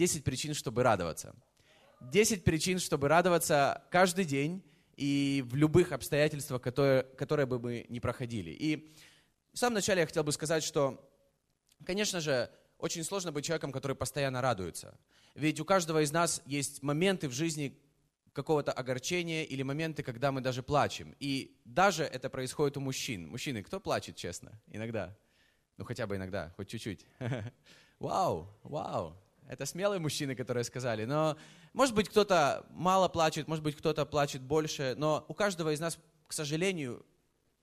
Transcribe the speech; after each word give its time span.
10 0.00 0.24
причин, 0.24 0.54
чтобы 0.54 0.82
радоваться. 0.82 1.34
10 2.00 2.42
причин, 2.42 2.78
чтобы 2.78 3.08
радоваться 3.08 3.84
каждый 3.90 4.24
день 4.24 4.62
и 4.96 5.44
в 5.46 5.54
любых 5.54 5.92
обстоятельствах, 5.92 6.62
которые, 6.62 7.02
которые 7.02 7.44
бы 7.44 7.58
мы 7.58 7.84
не 7.90 8.00
проходили. 8.00 8.50
И 8.50 8.94
в 9.52 9.58
самом 9.58 9.74
начале 9.74 10.00
я 10.00 10.06
хотел 10.06 10.24
бы 10.24 10.32
сказать, 10.32 10.62
что, 10.62 11.06
конечно 11.84 12.22
же, 12.22 12.50
очень 12.78 13.04
сложно 13.04 13.30
быть 13.30 13.44
человеком, 13.44 13.72
который 13.72 13.94
постоянно 13.94 14.40
радуется. 14.40 14.98
Ведь 15.34 15.60
у 15.60 15.66
каждого 15.66 16.02
из 16.02 16.12
нас 16.12 16.40
есть 16.46 16.82
моменты 16.82 17.28
в 17.28 17.32
жизни 17.32 17.78
какого-то 18.32 18.72
огорчения 18.72 19.44
или 19.44 19.62
моменты, 19.62 20.02
когда 20.02 20.32
мы 20.32 20.40
даже 20.40 20.62
плачем. 20.62 21.14
И 21.20 21.60
даже 21.66 22.04
это 22.04 22.30
происходит 22.30 22.78
у 22.78 22.80
мужчин. 22.80 23.28
Мужчины, 23.28 23.62
кто 23.62 23.80
плачет, 23.80 24.16
честно? 24.16 24.62
Иногда. 24.68 25.14
Ну, 25.76 25.84
хотя 25.84 26.06
бы 26.06 26.16
иногда, 26.16 26.54
хоть 26.56 26.68
чуть-чуть. 26.68 27.04
Вау, 27.98 28.48
вау. 28.62 29.14
Это 29.50 29.66
смелые 29.66 29.98
мужчины, 29.98 30.36
которые 30.36 30.62
сказали. 30.62 31.04
Но, 31.04 31.36
может 31.72 31.92
быть, 31.92 32.08
кто-то 32.08 32.64
мало 32.70 33.08
плачет, 33.08 33.48
может 33.48 33.64
быть, 33.64 33.74
кто-то 33.74 34.06
плачет 34.06 34.42
больше. 34.42 34.94
Но 34.96 35.24
у 35.26 35.34
каждого 35.34 35.74
из 35.74 35.80
нас, 35.80 35.98
к 36.28 36.32
сожалению, 36.32 37.04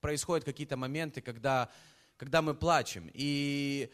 происходят 0.02 0.44
какие-то 0.44 0.76
моменты, 0.76 1.22
когда, 1.22 1.70
когда 2.18 2.42
мы 2.42 2.56
плачем. 2.56 3.10
И 3.14 3.90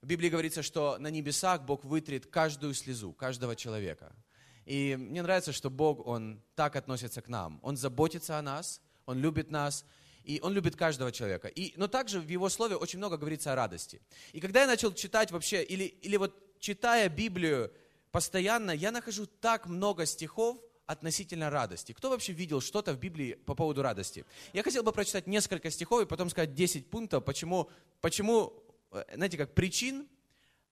в 0.00 0.06
Библии 0.06 0.30
говорится, 0.30 0.62
что 0.62 0.96
на 0.98 1.08
небесах 1.08 1.66
Бог 1.66 1.84
вытрет 1.84 2.24
каждую 2.24 2.72
слезу, 2.72 3.12
каждого 3.12 3.54
человека. 3.54 4.16
И 4.64 4.96
мне 4.98 5.20
нравится, 5.20 5.52
что 5.52 5.68
Бог, 5.68 6.06
Он 6.06 6.40
так 6.54 6.76
относится 6.76 7.20
к 7.20 7.28
нам. 7.28 7.60
Он 7.62 7.76
заботится 7.76 8.38
о 8.38 8.42
нас, 8.42 8.80
Он 9.04 9.18
любит 9.18 9.50
нас, 9.50 9.84
и 10.22 10.40
Он 10.42 10.54
любит 10.54 10.76
каждого 10.76 11.12
человека. 11.12 11.48
И, 11.48 11.74
но 11.76 11.88
также 11.88 12.20
в 12.20 12.28
Его 12.30 12.48
Слове 12.48 12.76
очень 12.76 13.00
много 13.00 13.18
говорится 13.18 13.52
о 13.52 13.54
радости. 13.54 14.00
И 14.32 14.40
когда 14.40 14.62
я 14.62 14.66
начал 14.66 14.94
читать 14.94 15.30
вообще, 15.30 15.62
или, 15.62 15.84
или 15.84 16.16
вот 16.16 16.40
читая 16.64 17.08
Библию 17.08 17.72
постоянно, 18.10 18.70
я 18.70 18.90
нахожу 18.90 19.26
так 19.26 19.66
много 19.66 20.06
стихов 20.06 20.58
относительно 20.86 21.50
радости. 21.50 21.92
Кто 21.92 22.10
вообще 22.10 22.32
видел 22.32 22.60
что-то 22.60 22.92
в 22.92 22.98
Библии 22.98 23.34
по 23.34 23.54
поводу 23.54 23.82
радости? 23.82 24.24
Я 24.52 24.62
хотел 24.62 24.82
бы 24.82 24.92
прочитать 24.92 25.26
несколько 25.26 25.70
стихов 25.70 26.02
и 26.02 26.06
потом 26.06 26.30
сказать 26.30 26.54
10 26.54 26.90
пунктов, 26.90 27.24
почему, 27.24 27.70
почему 28.00 28.64
Э, 28.94 29.04
знаете, 29.14 29.36
как 29.36 29.52
причин, 29.54 30.08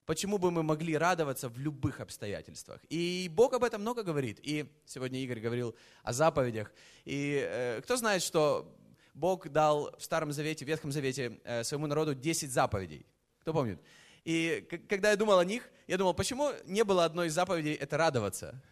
почему 0.06 0.38
бы 0.38 0.50
мы 0.50 0.62
могли 0.62 0.96
радоваться 0.96 1.48
в 1.48 1.58
любых 1.58 2.00
обстоятельствах. 2.00 2.80
И 2.88 3.28
Бог 3.30 3.52
об 3.52 3.64
этом 3.64 3.80
много 3.82 4.02
говорит. 4.02 4.38
И 4.42 4.66
сегодня 4.86 5.20
Игорь 5.20 5.40
говорил 5.40 5.74
о 6.02 6.12
заповедях. 6.12 6.72
И 7.04 7.44
э, 7.44 7.80
кто 7.82 7.96
знает, 7.96 8.22
что 8.22 8.74
Бог 9.14 9.48
дал 9.48 9.94
в 9.98 10.04
Старом 10.04 10.32
Завете, 10.32 10.64
в 10.64 10.68
Ветхом 10.68 10.92
Завете 10.92 11.40
э, 11.44 11.64
своему 11.64 11.86
народу 11.86 12.14
10 12.14 12.50
заповедей? 12.50 13.06
Кто 13.40 13.52
помнит? 13.52 13.80
И 14.24 14.66
когда 14.88 15.10
я 15.10 15.16
думал 15.16 15.38
о 15.38 15.44
них, 15.44 15.68
я 15.86 15.98
думал, 15.98 16.14
почему 16.14 16.50
не 16.64 16.84
было 16.84 17.04
одной 17.04 17.26
из 17.26 17.34
заповедей 17.34 17.74
это 17.74 17.96
радоваться? 17.96 18.62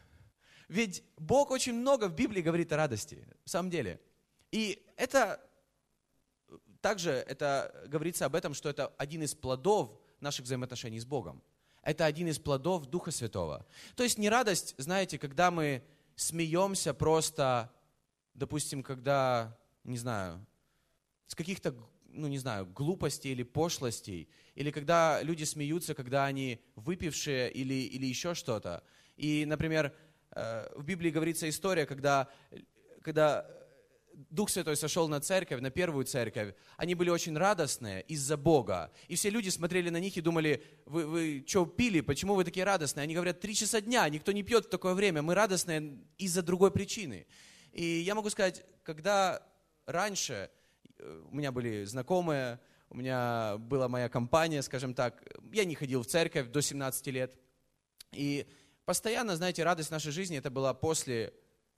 Ведь 0.69 1.03
Бог 1.17 1.51
очень 1.51 1.75
много 1.75 2.09
в 2.09 2.15
Библии 2.15 2.43
говорит 2.43 2.73
о 2.73 2.77
радости, 2.77 3.27
в 3.45 3.51
самом 3.51 3.71
деле. 3.71 4.01
И 4.53 4.87
это 4.97 5.41
также 6.81 7.11
это 7.11 7.85
говорится 7.89 8.27
об 8.27 8.35
этом, 8.35 8.55
что 8.55 8.69
это 8.69 8.89
один 8.97 9.23
из 9.23 9.35
плодов 9.35 9.91
наших 10.21 10.45
взаимоотношений 10.45 11.01
с 11.01 11.05
Богом. 11.05 11.43
Это 11.83 12.05
один 12.05 12.29
из 12.29 12.39
плодов 12.39 12.87
Духа 12.87 13.11
Святого. 13.11 13.67
То 13.97 14.03
есть 14.03 14.19
не 14.19 14.29
радость, 14.29 14.75
знаете, 14.79 15.19
когда 15.19 15.51
мы 15.51 15.83
смеемся 16.15 16.93
просто, 16.93 17.73
допустим, 18.35 18.83
когда, 18.83 19.57
не 19.85 19.97
знаю, 19.97 20.45
с 21.27 21.35
каких-то, 21.35 21.75
ну 22.13 22.29
не 22.29 22.39
знаю, 22.39 22.67
глупостей 22.67 23.33
или 23.33 23.43
пошлостей, 23.43 24.29
или 24.55 24.71
когда 24.71 25.23
люди 25.23 25.45
смеются, 25.45 25.95
когда 25.95 26.27
они 26.27 26.61
выпившие 26.77 27.51
или, 27.51 27.75
или 27.75 28.07
еще 28.07 28.35
что-то. 28.35 28.83
И, 29.17 29.45
например, 29.47 29.95
э, 30.33 30.69
в 30.75 30.85
Библии 30.85 31.11
говорится 31.11 31.49
история, 31.49 31.87
когда, 31.87 32.29
когда 33.03 33.47
Дух 34.29 34.51
Святой 34.51 34.77
сошел 34.77 35.09
на 35.09 35.21
церковь, 35.21 35.61
на 35.61 35.71
первую 35.71 36.05
церковь, 36.05 36.55
они 36.77 36.95
были 36.95 37.11
очень 37.11 37.37
радостные 37.37 38.03
из-за 38.03 38.37
Бога. 38.37 38.93
И 39.09 39.15
все 39.15 39.31
люди 39.31 39.49
смотрели 39.49 39.89
на 39.89 39.99
них 39.99 40.17
и 40.17 40.21
думали, 40.21 40.63
вы, 40.85 41.07
вы 41.07 41.45
что 41.47 41.65
пили, 41.65 42.01
почему 42.01 42.35
вы 42.35 42.45
такие 42.45 42.65
радостные? 42.65 43.05
Они 43.05 43.15
говорят, 43.15 43.41
три 43.41 43.55
часа 43.55 43.81
дня, 43.81 44.09
никто 44.09 44.33
не 44.33 44.43
пьет 44.43 44.67
в 44.67 44.71
такое 44.71 44.95
время, 44.95 45.23
мы 45.23 45.35
радостные 45.35 45.99
из-за 46.19 46.43
другой 46.43 46.71
причины. 46.71 47.27
И 47.73 47.85
я 47.85 48.15
могу 48.15 48.31
сказать, 48.31 48.65
когда 48.83 49.43
раньше 49.87 50.51
у 51.31 51.35
меня 51.35 51.53
были 51.53 51.85
знакомые, 51.85 52.61
у 52.89 52.97
меня 52.97 53.57
была 53.59 53.89
моя 53.89 54.09
компания, 54.09 54.63
скажем 54.63 54.95
так, 54.95 55.23
я 55.53 55.65
не 55.65 55.75
ходил 55.75 56.03
в 56.03 56.07
церковь 56.07 56.49
до 56.49 56.61
17 56.61 57.07
лет. 57.09 57.37
И 58.13 58.47
постоянно, 58.85 59.37
знаете, 59.37 59.63
радость 59.65 59.91
нашей 59.91 60.13
жизни 60.13 60.39
это 60.39 60.51
была 60.51 60.75
после 60.75 61.33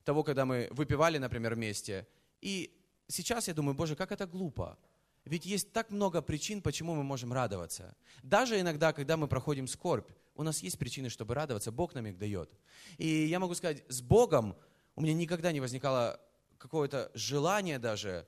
того, 0.05 0.23
когда 0.23 0.45
мы 0.45 0.69
выпивали, 0.71 1.19
например, 1.19 1.55
вместе– 1.55 2.07
и 2.43 2.77
сейчас 3.09 3.49
я 3.49 3.55
думаю, 3.55 3.75
Боже, 3.75 3.97
как 3.97 4.13
это 4.13 4.27
глупо. 4.27 4.77
Ведь 5.25 5.47
есть 5.47 5.73
так 5.73 5.91
много 5.91 6.21
причин, 6.21 6.61
почему 6.61 6.95
мы 6.97 7.05
можем 7.05 7.33
радоваться. 7.33 7.97
Даже 8.25 8.61
иногда, 8.61 8.93
когда 8.93 9.17
мы 9.17 9.29
проходим 9.29 9.69
скорбь, 9.69 10.11
у 10.35 10.43
нас 10.43 10.63
есть 10.63 10.79
причины, 10.79 11.09
чтобы 11.09 11.35
радоваться, 11.35 11.71
Бог 11.71 11.95
нам 11.95 12.07
их 12.07 12.19
дает. 12.19 12.51
И 12.99 13.07
я 13.27 13.39
могу 13.39 13.55
сказать, 13.55 13.85
с 13.89 14.03
Богом 14.03 14.57
у 14.97 15.01
меня 15.01 15.15
никогда 15.15 15.53
не 15.53 15.61
возникало 15.61 16.21
какое-то 16.59 17.11
желание 17.15 17.79
даже 17.79 18.27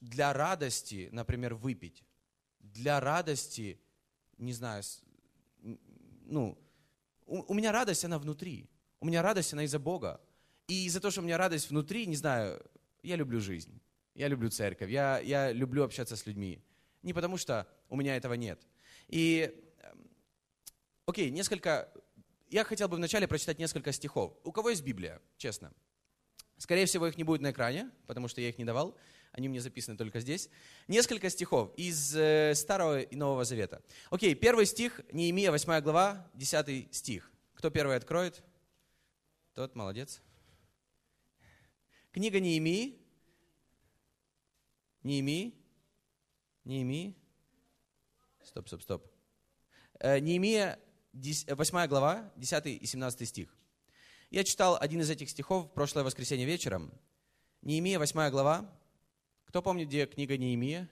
для 0.00 0.32
радости, 0.32 1.08
например, 1.12 1.54
выпить. 1.54 2.04
Для 2.60 3.00
радости, 3.00 3.80
не 4.38 4.52
знаю, 4.52 4.82
ну, 6.26 6.58
у, 7.26 7.52
у 7.52 7.54
меня 7.54 7.72
радость, 7.72 8.04
она 8.04 8.18
внутри. 8.18 8.68
У 9.00 9.06
меня 9.06 9.22
радость, 9.22 9.52
она 9.52 9.64
из-за 9.64 9.78
Бога. 9.78 10.20
И 10.66 10.86
из-за 10.86 11.00
того, 11.00 11.10
что 11.12 11.20
у 11.20 11.24
меня 11.24 11.36
радость 11.36 11.68
внутри, 11.70 12.06
не 12.06 12.16
знаю, 12.16 12.64
я 13.02 13.16
люблю 13.16 13.38
жизнь, 13.40 13.80
я 14.14 14.28
люблю 14.28 14.48
церковь, 14.48 14.90
я, 14.90 15.18
я 15.18 15.52
люблю 15.52 15.84
общаться 15.84 16.16
с 16.16 16.26
людьми. 16.26 16.64
Не 17.02 17.12
потому 17.12 17.36
что 17.36 17.68
у 17.90 17.96
меня 17.96 18.16
этого 18.16 18.32
нет. 18.32 18.66
И, 19.08 19.52
эм, 19.80 20.10
окей, 21.04 21.30
несколько, 21.30 21.92
я 22.48 22.64
хотел 22.64 22.88
бы 22.88 22.96
вначале 22.96 23.28
прочитать 23.28 23.58
несколько 23.58 23.92
стихов. 23.92 24.38
У 24.42 24.52
кого 24.52 24.70
есть 24.70 24.82
Библия, 24.82 25.20
честно? 25.36 25.70
Скорее 26.64 26.86
всего, 26.86 27.06
их 27.06 27.18
не 27.18 27.24
будет 27.24 27.42
на 27.42 27.50
экране, 27.50 27.90
потому 28.06 28.26
что 28.26 28.40
я 28.40 28.48
их 28.48 28.56
не 28.56 28.64
давал. 28.64 28.96
Они 29.32 29.50
мне 29.50 29.60
записаны 29.60 29.98
только 29.98 30.20
здесь. 30.20 30.48
Несколько 30.88 31.28
стихов 31.28 31.70
из 31.76 32.16
э, 32.16 32.54
Старого 32.54 33.02
и 33.02 33.14
Нового 33.16 33.44
Завета. 33.44 33.82
Окей, 34.08 34.34
первый 34.34 34.64
стих, 34.64 35.02
Неемия, 35.12 35.50
8 35.50 35.82
глава, 35.82 36.26
10 36.32 36.88
стих. 36.96 37.30
Кто 37.52 37.68
первый 37.68 37.96
откроет? 37.96 38.42
Тот 39.52 39.74
молодец. 39.74 40.22
Книга 42.12 42.40
Неемии. 42.40 42.98
Неемии. 45.02 45.54
Неемии. 46.64 47.14
Стоп, 48.42 48.68
стоп, 48.68 48.80
стоп. 48.80 49.06
Э, 50.00 50.18
Неемия, 50.18 50.80
8 51.12 51.88
глава, 51.88 52.32
10 52.36 52.66
и 52.68 52.86
17 52.86 53.28
стих. 53.28 53.54
Я 54.34 54.42
читал 54.42 54.76
один 54.80 55.00
из 55.00 55.08
этих 55.10 55.30
стихов 55.30 55.66
в 55.66 55.74
прошлое 55.74 56.02
воскресенье 56.02 56.44
вечером. 56.44 56.90
Неемия, 57.62 58.00
8 58.00 58.30
глава. 58.30 58.68
Кто 59.44 59.62
помнит, 59.62 59.86
где 59.86 60.06
книга 60.06 60.36
Неемия? 60.36 60.88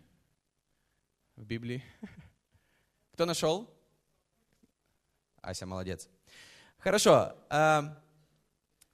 В 1.34 1.44
Библии. 1.44 1.82
Кто 3.14 3.26
нашел? 3.26 3.68
Ася, 5.40 5.66
молодец. 5.66 6.08
Хорошо. 6.78 7.34
Э, 7.50 7.82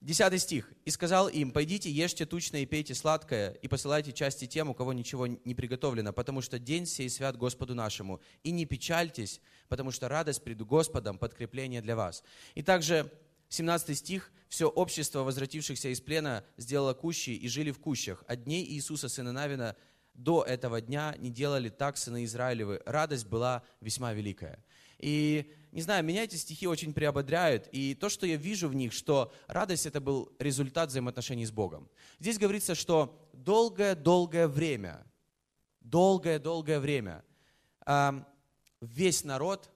Десятый 0.01 0.39
стих. 0.39 0.73
«И 0.85 0.91
сказал 0.91 1.29
им, 1.29 1.51
пойдите, 1.51 1.91
ешьте 1.91 2.25
тучное 2.25 2.61
и 2.61 2.67
пейте 2.67 2.95
сладкое, 2.95 3.51
и 3.51 3.67
посылайте 3.67 4.13
части 4.13 4.47
тем, 4.47 4.71
у 4.71 4.75
кого 4.75 4.93
ничего 4.93 5.27
не 5.27 5.55
приготовлено, 5.55 6.13
потому 6.13 6.41
что 6.41 6.61
день 6.61 6.87
сей 6.87 7.11
свят 7.11 7.37
Господу 7.37 7.75
нашему. 7.75 8.23
И 8.45 8.53
не 8.53 8.65
печальтесь, 8.65 9.41
потому 9.69 9.91
что 9.91 10.09
радость 10.09 10.45
пред 10.45 10.63
Господом– 10.63 11.19
подкрепление 11.19 11.83
для 11.83 11.97
вас». 11.97 12.23
И 12.55 12.63
также 12.63 13.13
17 13.49 13.97
стих. 13.97 14.33
«Все 14.49 14.69
общество 14.69 15.25
возвратившихся 15.25 15.89
из 15.91 16.01
плена 16.01 16.45
сделало 16.57 16.95
кущи 16.95 17.31
и 17.31 17.49
жили 17.49 17.71
в 17.71 17.79
кущах. 17.79 18.25
От 18.27 18.45
дней 18.45 18.65
Иисуса, 18.65 19.09
сына 19.09 19.33
Навина, 19.33 19.77
до 20.15 20.43
этого 20.43 20.81
дня 20.81 21.15
не 21.19 21.31
делали 21.31 21.69
так 21.69 21.97
сыны 21.97 22.25
Израилевы. 22.25 22.83
Радость 22.87 23.27
была 23.27 23.63
весьма 23.81 24.13
великая». 24.13 24.65
И, 24.99 25.53
не 25.71 25.81
знаю, 25.81 26.05
меня 26.05 26.25
эти 26.25 26.35
стихи 26.35 26.67
очень 26.67 26.93
приободряют. 26.93 27.69
И 27.73 27.95
то, 27.95 28.09
что 28.09 28.27
я 28.27 28.37
вижу 28.37 28.69
в 28.69 28.75
них, 28.75 28.93
что 28.93 29.33
радость 29.47 29.87
это 29.87 30.01
был 30.01 30.33
результат 30.39 30.91
взаимоотношений 30.91 31.47
с 31.47 31.53
Богом. 31.53 31.89
Здесь 32.19 32.39
говорится, 32.39 32.75
что 32.75 33.31
долгое-долгое 33.33 34.49
время, 34.49 35.07
долгое-долгое 35.81 36.81
время 36.81 37.25
весь 38.81 39.25
народ, 39.25 39.71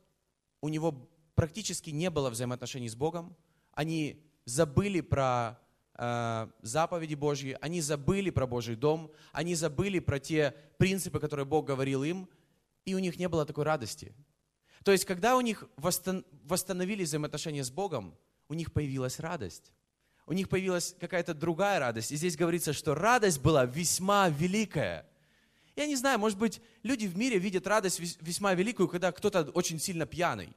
у 0.61 0.69
него 0.69 1.09
практически 1.35 1.91
не 1.91 2.11
было 2.11 2.31
взаимоотношений 2.31 2.89
с 2.89 2.97
Богом. 2.97 3.37
Они 3.73 4.23
забыли 4.45 5.01
про 5.01 5.59
э, 5.95 6.49
заповеди 6.63 7.15
Божьи, 7.15 7.57
они 7.61 7.81
забыли 7.81 8.31
про 8.31 8.47
Божий 8.47 8.77
дом, 8.77 9.11
они 9.33 9.55
забыли 9.55 9.99
про 9.99 10.19
те 10.19 10.55
принципы, 10.79 11.21
которые 11.21 11.47
Бог 11.47 11.67
говорил 11.67 12.03
им, 12.03 12.29
и 12.85 12.95
у 12.95 12.99
них 12.99 13.19
не 13.19 13.29
было 13.29 13.47
такой 13.47 13.65
радости. 13.65 14.15
То 14.85 14.93
есть, 14.93 15.05
когда 15.05 15.37
у 15.37 15.41
них 15.41 15.65
восстановились 15.77 17.09
взаимоотношения 17.09 17.63
с 17.63 17.71
Богом, 17.71 18.17
у 18.49 18.55
них 18.55 18.73
появилась 18.73 19.21
радость. 19.21 19.73
У 20.27 20.33
них 20.33 20.49
появилась 20.49 20.95
какая-то 20.99 21.35
другая 21.35 21.79
радость. 21.79 22.13
И 22.13 22.17
здесь 22.17 22.37
говорится, 22.37 22.73
что 22.73 22.95
радость 22.95 23.41
была 23.41 23.65
весьма 23.65 24.29
великая. 24.29 25.09
Я 25.75 25.87
не 25.87 25.97
знаю, 25.97 26.19
может 26.19 26.39
быть, 26.39 26.61
люди 26.83 27.07
в 27.07 27.17
мире 27.17 27.39
видят 27.39 27.67
радость 27.67 27.99
весьма 28.21 28.55
великую, 28.55 28.89
когда 28.89 29.11
кто-то 29.11 29.51
очень 29.53 29.79
сильно 29.79 30.07
пьяный. 30.07 30.55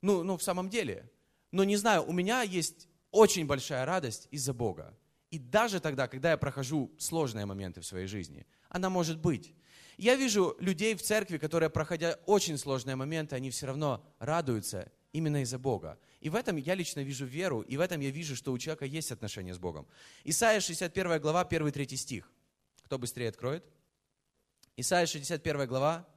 Ну, 0.00 0.22
ну, 0.22 0.36
в 0.36 0.42
самом 0.42 0.68
деле. 0.68 1.10
Но 1.52 1.64
не 1.64 1.76
знаю, 1.76 2.04
у 2.04 2.12
меня 2.12 2.42
есть 2.42 2.88
очень 3.10 3.46
большая 3.46 3.84
радость 3.84 4.28
из-за 4.30 4.54
Бога. 4.54 4.96
И 5.30 5.38
даже 5.38 5.80
тогда, 5.80 6.08
когда 6.08 6.30
я 6.30 6.36
прохожу 6.36 6.92
сложные 6.98 7.46
моменты 7.46 7.80
в 7.80 7.86
своей 7.86 8.06
жизни, 8.06 8.46
она 8.68 8.90
может 8.90 9.18
быть. 9.18 9.54
Я 9.96 10.16
вижу 10.16 10.56
людей 10.60 10.94
в 10.94 11.02
церкви, 11.02 11.38
которые, 11.38 11.70
проходя 11.70 12.18
очень 12.26 12.56
сложные 12.56 12.96
моменты, 12.96 13.36
они 13.36 13.50
все 13.50 13.66
равно 13.66 14.04
радуются 14.18 14.90
именно 15.12 15.42
из-за 15.42 15.58
Бога. 15.58 15.98
И 16.20 16.30
в 16.30 16.34
этом 16.34 16.56
я 16.56 16.74
лично 16.74 17.00
вижу 17.00 17.26
веру, 17.26 17.60
и 17.60 17.76
в 17.76 17.80
этом 17.80 18.00
я 18.00 18.10
вижу, 18.10 18.34
что 18.36 18.52
у 18.52 18.58
человека 18.58 18.84
есть 18.86 19.12
отношения 19.12 19.54
с 19.54 19.58
Богом. 19.58 19.86
Исайя 20.24 20.60
61 20.60 21.20
глава, 21.20 21.46
1-3 21.48 21.96
стих. 21.96 22.32
Кто 22.82 22.98
быстрее 22.98 23.28
откроет? 23.28 23.64
Исайя 24.76 25.06
61 25.06 25.66
глава, 25.66 26.08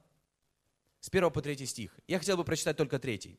с 1.00 1.08
1 1.08 1.30
по 1.30 1.42
3 1.42 1.66
стих. 1.66 1.96
Я 2.08 2.18
хотел 2.18 2.36
бы 2.36 2.44
прочитать 2.44 2.76
только 2.76 2.98
3. 2.98 3.38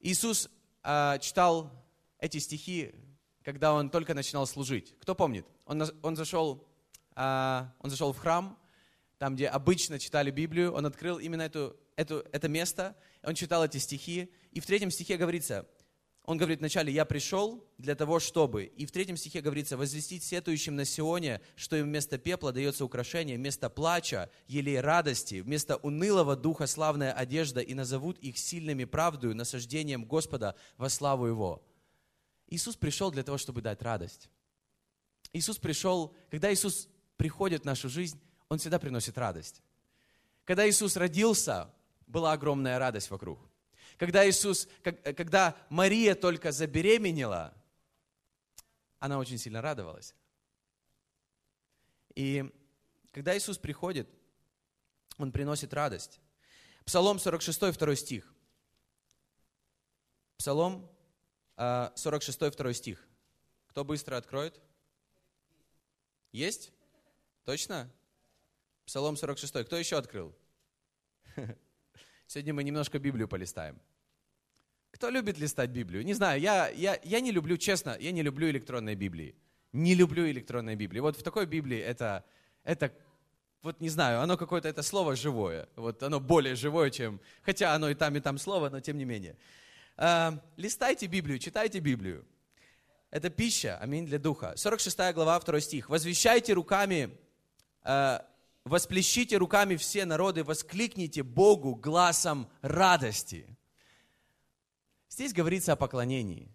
Иисус 0.00 0.48
э, 0.84 1.18
читал 1.20 1.72
эти 2.18 2.38
стихи, 2.38 2.94
когда 3.42 3.72
он 3.72 3.90
только 3.90 4.14
начинал 4.14 4.46
служить. 4.46 4.94
Кто 5.00 5.14
помнит? 5.14 5.46
Он, 5.64 5.82
он, 6.02 6.16
зашел, 6.16 6.66
э, 7.16 7.66
он 7.80 7.90
зашел 7.90 8.12
в 8.12 8.18
храм, 8.18 8.58
там, 9.18 9.34
где 9.34 9.48
обычно 9.48 9.98
читали 9.98 10.30
Библию, 10.30 10.72
он 10.72 10.86
открыл 10.86 11.18
именно 11.18 11.42
эту, 11.42 11.76
эту, 11.96 12.24
это 12.30 12.48
место, 12.48 12.96
он 13.24 13.34
читал 13.34 13.64
эти 13.64 13.78
стихи, 13.78 14.30
и 14.52 14.60
в 14.60 14.66
третьем 14.66 14.90
стихе 14.92 15.16
говорится, 15.16 15.66
он 16.28 16.36
говорит 16.36 16.58
вначале, 16.58 16.92
я 16.92 17.06
пришел 17.06 17.66
для 17.78 17.94
того, 17.94 18.20
чтобы. 18.20 18.64
И 18.64 18.84
в 18.84 18.92
третьем 18.92 19.16
стихе 19.16 19.40
говорится, 19.40 19.78
возвестить 19.78 20.22
сетующим 20.22 20.76
на 20.76 20.84
Сионе, 20.84 21.40
что 21.56 21.74
им 21.74 21.86
вместо 21.86 22.18
пепла 22.18 22.52
дается 22.52 22.84
украшение, 22.84 23.38
вместо 23.38 23.70
плача, 23.70 24.28
елей 24.46 24.78
радости, 24.78 25.40
вместо 25.40 25.76
унылого 25.76 26.36
духа 26.36 26.66
славная 26.66 27.14
одежда, 27.14 27.62
и 27.62 27.72
назовут 27.72 28.18
их 28.18 28.36
сильными 28.36 28.84
правдою, 28.84 29.34
насаждением 29.34 30.04
Господа 30.04 30.54
во 30.76 30.90
славу 30.90 31.24
Его. 31.24 31.66
Иисус 32.48 32.76
пришел 32.76 33.10
для 33.10 33.22
того, 33.22 33.38
чтобы 33.38 33.62
дать 33.62 33.80
радость. 33.80 34.28
Иисус 35.32 35.56
пришел, 35.56 36.14
когда 36.30 36.52
Иисус 36.52 36.90
приходит 37.16 37.62
в 37.62 37.64
нашу 37.64 37.88
жизнь, 37.88 38.20
Он 38.50 38.58
всегда 38.58 38.78
приносит 38.78 39.16
радость. 39.16 39.62
Когда 40.44 40.68
Иисус 40.68 40.94
родился, 40.98 41.70
была 42.06 42.32
огромная 42.32 42.78
радость 42.78 43.08
вокруг. 43.08 43.47
Когда 43.98 44.28
Иисус, 44.28 44.68
когда 44.82 45.56
Мария 45.68 46.14
только 46.14 46.52
забеременела, 46.52 47.52
она 49.00 49.18
очень 49.18 49.38
сильно 49.38 49.60
радовалась. 49.60 50.14
И 52.14 52.48
когда 53.12 53.36
Иисус 53.36 53.58
приходит, 53.58 54.08
Он 55.18 55.32
приносит 55.32 55.74
радость. 55.74 56.20
Псалом 56.84 57.18
46, 57.18 57.76
2 57.76 57.96
стих. 57.96 58.32
Псалом 60.36 60.88
46, 61.56 62.42
а, 62.42 62.50
2 62.52 62.72
стих. 62.72 63.04
Кто 63.66 63.84
быстро 63.84 64.16
откроет? 64.16 64.60
Есть? 66.30 66.72
Точно? 67.44 67.90
Псалом 68.86 69.16
46. 69.16 69.64
Кто 69.64 69.76
еще 69.76 69.98
открыл? 69.98 70.32
Сегодня 72.28 72.52
мы 72.52 72.62
немножко 72.62 72.98
Библию 72.98 73.26
полистаем. 73.26 73.80
Кто 74.90 75.08
любит 75.08 75.38
листать 75.38 75.70
Библию? 75.70 76.04
Не 76.04 76.12
знаю, 76.12 76.38
я, 76.38 76.68
я, 76.68 77.00
я 77.02 77.20
не 77.20 77.32
люблю, 77.32 77.56
честно, 77.56 77.96
я 77.98 78.12
не 78.12 78.22
люблю 78.22 78.50
электронные 78.50 78.96
Библии. 78.96 79.34
Не 79.72 79.94
люблю 79.94 80.28
электронные 80.30 80.76
Библии. 80.76 81.00
Вот 81.00 81.16
в 81.16 81.22
такой 81.22 81.46
Библии 81.46 81.78
это, 81.78 82.26
это 82.64 82.92
вот 83.62 83.80
не 83.80 83.88
знаю, 83.88 84.20
оно 84.20 84.36
какое-то, 84.36 84.68
это 84.68 84.82
слово 84.82 85.16
живое. 85.16 85.70
Вот 85.74 86.02
оно 86.02 86.20
более 86.20 86.54
живое, 86.54 86.90
чем, 86.90 87.18
хотя 87.40 87.74
оно 87.74 87.88
и 87.88 87.94
там, 87.94 88.14
и 88.14 88.20
там 88.20 88.36
слово, 88.36 88.68
но 88.68 88.80
тем 88.80 88.98
не 88.98 89.06
менее. 89.06 89.34
А, 89.96 90.38
листайте 90.58 91.06
Библию, 91.06 91.38
читайте 91.38 91.78
Библию. 91.78 92.26
Это 93.10 93.30
пища, 93.30 93.78
аминь, 93.78 94.04
для 94.04 94.18
духа. 94.18 94.52
46 94.54 95.14
глава, 95.14 95.40
2 95.40 95.60
стих. 95.60 95.88
«Возвещайте 95.88 96.52
руками 96.52 97.08
а, 97.84 98.22
восплещите 98.68 99.36
руками 99.36 99.76
все 99.76 100.04
народы, 100.04 100.44
воскликните 100.44 101.22
Богу 101.22 101.74
глазом 101.74 102.48
радости. 102.60 103.56
Здесь 105.08 105.32
говорится 105.32 105.72
о 105.72 105.76
поклонении. 105.76 106.54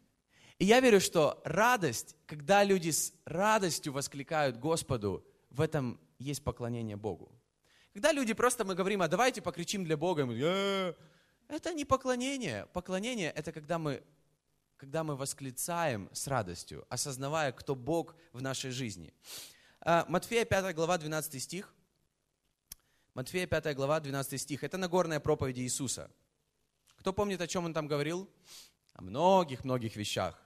И 0.60 0.66
я 0.66 0.80
верю, 0.80 1.02
что 1.02 1.42
радость, 1.44 2.16
когда 2.26 2.64
люди 2.64 2.92
с 2.92 3.14
радостью 3.26 3.92
воскликают 3.94 4.58
Господу, 4.58 5.26
в 5.50 5.60
этом 5.60 6.00
есть 6.20 6.44
поклонение 6.44 6.96
Богу. 6.96 7.32
Когда 7.94 8.12
люди 8.12 8.34
просто, 8.34 8.64
мы 8.64 8.76
говорим, 8.76 9.02
а 9.02 9.08
давайте 9.08 9.42
покричим 9.42 9.84
для 9.84 9.98
Бога, 9.98 10.26
мы, 10.26 10.40
э, 10.40 10.94
это 11.48 11.74
не 11.74 11.86
поклонение. 11.86 12.68
Поклонение– 12.68 13.32
это 13.36 13.52
когда 13.52 13.78
мы, 13.78 14.04
когда 14.78 15.04
мы 15.04 15.16
восклицаем 15.16 16.10
с 16.14 16.28
радостью, 16.28 16.86
осознавая, 16.90 17.52
кто 17.52 17.76
Бог 17.76 18.16
в 18.32 18.42
нашей 18.42 18.72
жизни. 18.72 19.14
А, 19.82 20.06
Матфея 20.08 20.46
5 20.46 20.74
глава 20.76 20.98
12 20.98 21.42
стих– 21.42 21.74
Матфея 23.16 23.46
5 23.46 23.76
глава, 23.76 24.00
12 24.00 24.42
стих. 24.42 24.64
Это 24.64 24.80
Нагорная 24.80 25.20
проповедь 25.20 25.60
Иисуса. 25.60 26.10
Кто 26.96 27.14
помнит, 27.14 27.40
о 27.42 27.48
чем 27.48 27.66
он 27.66 27.74
там 27.74 27.88
говорил? 27.88 28.28
О 28.94 29.04
многих-многих 29.04 29.96
вещах. 29.96 30.42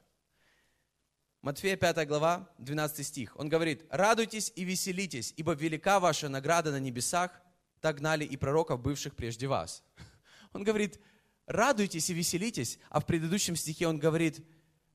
Матфея 1.41 1.77
5 1.77 2.05
глава, 2.05 2.49
12 2.57 3.07
стих. 3.07 3.37
Он 3.37 3.47
говорит, 3.47 3.85
«Радуйтесь 3.89 4.51
и 4.53 4.65
веселитесь, 4.65 5.33
ибо 5.37 5.53
велика 5.53 6.01
ваша 6.01 6.27
награда 6.27 6.71
на 6.71 6.79
небесах, 6.79 7.31
так 7.79 7.99
гнали 7.99 8.25
и 8.25 8.35
пророков, 8.35 8.81
бывших 8.81 9.15
прежде 9.15 9.47
вас». 9.47 9.81
Он 10.51 10.63
говорит, 10.63 10.99
радуйтесь 11.45 12.09
и 12.09 12.13
веселитесь, 12.13 12.79
а 12.89 12.99
в 12.99 13.05
предыдущем 13.05 13.55
стихе 13.55 13.87
он 13.87 13.99
говорит, 13.99 14.43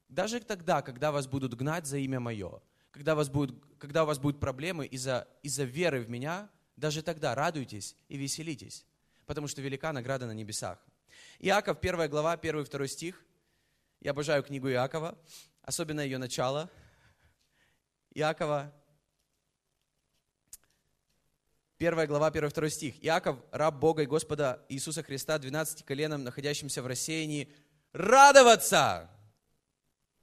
даже 0.08 0.40
тогда, 0.40 0.82
когда 0.82 1.12
вас 1.12 1.26
будут 1.26 1.54
гнать 1.54 1.86
за 1.86 1.98
имя 1.98 2.20
мое, 2.20 2.60
когда, 2.90 3.14
вас 3.14 3.28
будут, 3.28 3.62
когда 3.78 4.02
у 4.02 4.06
вас 4.06 4.18
будут 4.18 4.40
проблемы 4.40 4.86
из-за 4.86 5.28
из 5.42 5.58
веры 5.58 6.00
в 6.00 6.10
меня– 6.10 6.50
даже 6.76 7.02
тогда 7.02 7.34
радуйтесь 7.34 7.96
и 8.08 8.16
веселитесь, 8.16 8.84
потому 9.26 9.48
что 9.48 9.62
велика 9.62 9.92
награда 9.92 10.26
на 10.26 10.32
небесах. 10.32 10.78
Иаков, 11.38 11.78
1 11.80 12.08
глава, 12.08 12.36
1-2 12.36 12.86
стих. 12.88 13.22
Я 14.00 14.12
обожаю 14.12 14.42
книгу 14.42 14.68
Иакова, 14.70 15.18
особенно 15.62 16.00
ее 16.00 16.18
начало. 16.18 16.70
Иакова, 18.14 18.72
1 21.78 22.06
глава, 22.06 22.30
1-2 22.30 22.70
стих. 22.70 23.04
Иаков, 23.04 23.38
раб 23.50 23.74
Бога 23.74 24.02
и 24.02 24.06
Господа 24.06 24.64
Иисуса 24.68 25.02
Христа, 25.02 25.38
12 25.38 25.84
коленам, 25.84 26.24
находящимся 26.24 26.82
в 26.82 26.86
рассеянии, 26.86 27.52
радоваться. 27.92 29.10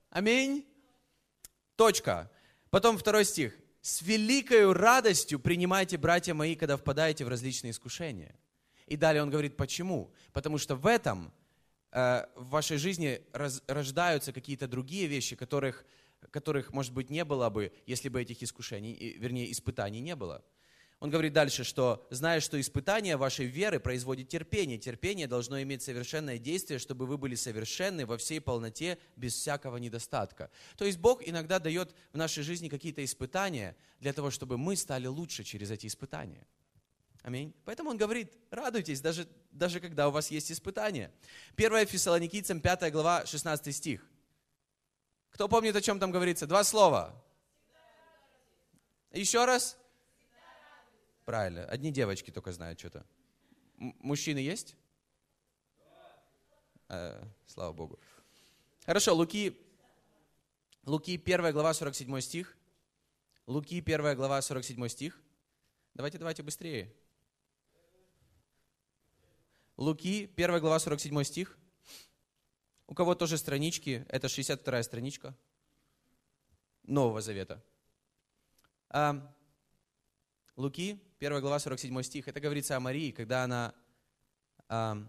Аминь. 0.10 0.66
Точка. 1.76 2.32
Потом 2.70 2.98
второй 2.98 3.26
стих 3.26 3.58
с 3.82 4.02
великой 4.02 4.72
радостью 4.74 5.40
принимайте, 5.40 5.98
братья 5.98 6.34
мои, 6.34 6.56
когда 6.56 6.78
впадаете 6.78 7.26
в 7.26 7.30
различные 7.30 7.72
искушения. 7.72 8.36
И 8.88 8.98
далее 8.98 9.24
он 9.24 9.30
говорит, 9.30 9.56
почему? 9.56 10.12
Потому 10.34 10.58
что 10.58 10.76
в 10.76 10.86
этом 10.86 11.32
э, 11.92 12.26
в 12.36 12.50
вашей 12.50 12.78
жизни 12.78 13.22
раз, 13.34 13.64
рождаются 13.68 14.34
какие-то 14.34 14.68
другие 14.68 15.08
вещи, 15.08 15.36
которых, 15.36 15.86
которых, 16.32 16.74
может 16.74 16.94
быть, 16.94 17.10
не 17.10 17.24
было 17.24 17.50
бы, 17.50 17.72
если 17.86 18.10
бы 18.10 18.22
этих 18.22 18.44
искушений, 18.44 19.16
вернее, 19.18 19.52
испытаний 19.52 20.02
не 20.02 20.16
было. 20.16 20.44
Он 21.00 21.10
говорит 21.10 21.32
дальше, 21.32 21.64
что 21.64 22.06
зная, 22.10 22.42
что 22.42 22.60
испытание 22.60 23.16
вашей 23.16 23.46
веры 23.46 23.80
производит 23.80 24.28
терпение, 24.28 24.78
терпение 24.78 25.28
должно 25.28 25.62
иметь 25.62 25.82
совершенное 25.82 26.38
действие, 26.38 26.78
чтобы 26.78 27.06
вы 27.06 27.18
были 27.18 27.36
совершенны 27.36 28.06
во 28.06 28.18
всей 28.18 28.42
полноте, 28.42 28.98
без 29.16 29.34
всякого 29.34 29.78
недостатка. 29.78 30.52
То 30.76 30.84
есть 30.84 30.98
Бог 30.98 31.26
иногда 31.26 31.60
дает 31.60 31.96
в 32.12 32.18
нашей 32.18 32.44
жизни 32.44 32.68
какие-то 32.68 33.04
испытания 33.06 33.78
для 34.02 34.12
того, 34.12 34.30
чтобы 34.30 34.58
мы 34.58 34.76
стали 34.76 35.08
лучше 35.08 35.46
через 35.46 35.72
эти 35.72 35.88
испытания. 35.88 36.46
Аминь. 37.22 37.54
Поэтому 37.64 37.92
он 37.92 37.98
говорит, 37.98 38.34
радуйтесь, 38.50 39.00
даже, 39.00 39.26
даже 39.52 39.80
когда 39.80 40.10
у 40.10 40.12
вас 40.12 40.32
есть 40.32 40.52
испытания. 40.52 41.12
1 41.56 41.88
Фессалоникийцам 41.88 42.60
5 42.60 42.92
глава 42.92 43.26
16 43.26 43.74
стих. 43.74 44.06
Кто 45.30 45.48
помнит, 45.48 45.76
о 45.78 45.82
чем 45.82 45.98
там 45.98 46.12
говорится? 46.12 46.46
Два 46.46 46.66
слова. 46.66 47.24
Еще 49.14 49.46
раз. 49.46 49.79
Правильно. 51.30 51.64
Одни 51.66 51.92
девочки 51.92 52.32
только 52.32 52.52
знают 52.52 52.80
что-то. 52.80 53.06
Мужчины 53.78 54.40
есть? 54.40 54.76
Э, 56.88 57.24
слава 57.46 57.72
Богу. 57.72 58.00
Хорошо, 58.84 59.14
Луки, 59.14 59.56
Луки 60.86 61.22
1 61.24 61.52
глава 61.52 61.76
47 61.76 62.22
стих. 62.22 62.58
Луки 63.46 63.78
1 63.80 64.16
глава 64.16 64.42
47 64.42 64.88
стих. 64.88 65.22
Давайте, 65.94 66.18
давайте 66.18 66.42
быстрее. 66.42 66.92
Луки, 69.78 70.34
1 70.36 70.60
глава, 70.60 70.80
47 70.80 71.24
стих. 71.26 71.60
У 72.88 72.96
кого 72.96 73.14
тоже 73.14 73.38
странички, 73.38 74.04
это 74.10 74.30
62 74.30 74.82
страничка 74.82 75.38
Нового 76.82 77.22
Завета. 77.22 77.64
Луки, 80.56 81.00
1 81.20 81.42
глава, 81.42 81.60
47 81.60 82.02
стих. 82.04 82.28
Это 82.30 82.40
говорится 82.40 82.78
о 82.78 82.80
Марии, 82.80 83.12
когда 83.12 83.44
она... 83.44 83.74
А, 84.70 85.06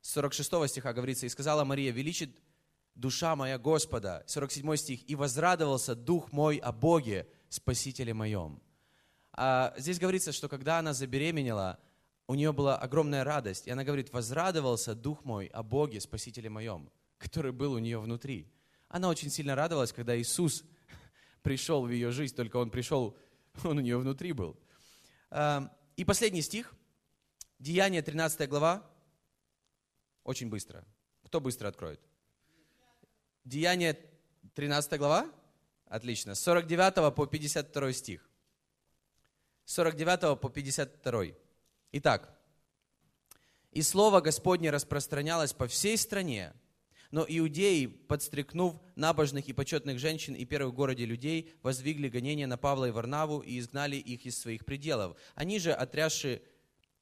46 0.00 0.68
стиха 0.68 0.92
говорится, 0.92 1.26
«И 1.26 1.28
сказала 1.28 1.64
Мария, 1.64 1.90
величит 1.90 2.30
душа 2.94 3.34
моя 3.34 3.58
Господа». 3.58 4.22
47 4.28 4.76
стих. 4.76 5.10
«И 5.10 5.16
возрадовался 5.16 5.96
дух 5.96 6.30
мой 6.30 6.58
о 6.58 6.70
Боге, 6.70 7.26
Спасителе 7.48 8.14
моем». 8.14 8.62
А 9.32 9.74
здесь 9.76 9.98
говорится, 9.98 10.30
что 10.30 10.48
когда 10.48 10.78
она 10.78 10.92
забеременела, 10.92 11.80
у 12.28 12.36
нее 12.36 12.52
была 12.52 12.78
огромная 12.78 13.24
радость. 13.24 13.66
И 13.66 13.70
она 13.70 13.82
говорит, 13.82 14.12
возрадовался 14.12 14.94
дух 14.94 15.24
мой 15.24 15.46
о 15.46 15.64
Боге, 15.64 16.00
Спасителе 16.00 16.50
моем, 16.50 16.88
который 17.18 17.50
был 17.50 17.72
у 17.72 17.78
нее 17.78 17.98
внутри. 17.98 18.48
Она 18.86 19.08
очень 19.08 19.30
сильно 19.30 19.56
радовалась, 19.56 19.92
когда 19.92 20.16
Иисус 20.16 20.62
пришел 21.42 21.84
в 21.84 21.90
ее 21.90 22.12
жизнь, 22.12 22.36
только 22.36 22.58
Он 22.58 22.70
пришел, 22.70 23.16
Он 23.64 23.78
у 23.78 23.80
нее 23.80 23.98
внутри 23.98 24.30
был. 24.32 24.56
А, 25.30 25.74
и 25.96 26.04
последний 26.04 26.42
стих, 26.42 26.74
Деяние 27.58 28.02
13 28.02 28.48
глава, 28.48 28.88
очень 30.24 30.48
быстро. 30.48 30.84
Кто 31.24 31.40
быстро 31.40 31.68
откроет? 31.68 32.00
Деяние 33.44 33.98
13 34.54 34.98
глава? 34.98 35.30
Отлично. 35.86 36.34
С 36.34 36.40
49 36.40 37.14
по 37.14 37.26
52 37.26 37.92
стих. 37.92 38.28
С 39.64 39.74
49 39.74 40.40
по 40.40 40.48
52. 40.48 41.24
Итак, 41.92 42.36
«И 43.76 43.82
слово 43.82 44.22
Господне 44.22 44.70
распространялось 44.70 45.52
по 45.52 45.66
всей 45.66 45.98
стране, 45.98 46.54
но 47.10 47.24
иудеи, 47.28 47.86
подстрекнув 47.86 48.80
набожных 48.94 49.48
и 49.48 49.52
почетных 49.52 49.98
женщин 49.98 50.34
и 50.34 50.44
первых 50.44 50.72
в 50.72 50.76
городе 50.76 51.04
людей, 51.04 51.52
воздвигли 51.62 52.08
гонения 52.08 52.46
на 52.46 52.56
Павла 52.56 52.86
и 52.86 52.90
Варнаву 52.90 53.40
и 53.40 53.58
изгнали 53.58 53.96
их 53.96 54.26
из 54.26 54.38
своих 54.38 54.64
пределов. 54.64 55.16
Они 55.34 55.58
же, 55.58 55.72
отрясши 55.72 56.42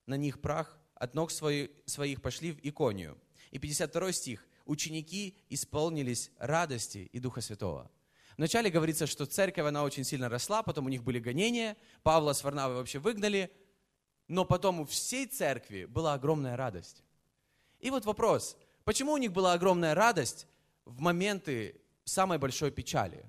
на 0.06 0.16
них 0.16 0.40
прах, 0.40 0.78
от 0.94 1.14
ног 1.14 1.30
своих 1.30 2.22
пошли 2.22 2.52
в 2.52 2.60
Иконию». 2.62 3.18
И 3.50 3.58
52 3.58 4.12
стих. 4.12 4.46
«Ученики 4.64 5.36
исполнились 5.50 6.30
радости 6.38 7.10
и 7.12 7.18
Духа 7.18 7.40
Святого». 7.40 7.90
Вначале 8.36 8.70
говорится, 8.70 9.06
что 9.06 9.26
церковь, 9.26 9.66
она 9.66 9.84
очень 9.84 10.04
сильно 10.04 10.28
росла, 10.28 10.62
потом 10.62 10.86
у 10.86 10.88
них 10.88 11.04
были 11.04 11.20
гонения, 11.20 11.76
Павла 12.02 12.32
с 12.32 12.42
Варнавой 12.42 12.76
вообще 12.76 12.98
выгнали, 12.98 13.52
но 14.26 14.44
потом 14.44 14.80
у 14.80 14.84
всей 14.86 15.26
церкви 15.26 15.84
была 15.84 16.14
огромная 16.14 16.56
радость. 16.56 17.04
И 17.78 17.90
вот 17.90 18.06
вопрос, 18.06 18.56
почему 18.84 19.12
у 19.12 19.16
них 19.18 19.32
была 19.32 19.52
огромная 19.52 19.94
радость 19.94 20.46
в 20.84 21.00
моменты 21.00 21.80
самой 22.04 22.38
большой 22.38 22.70
печали? 22.70 23.24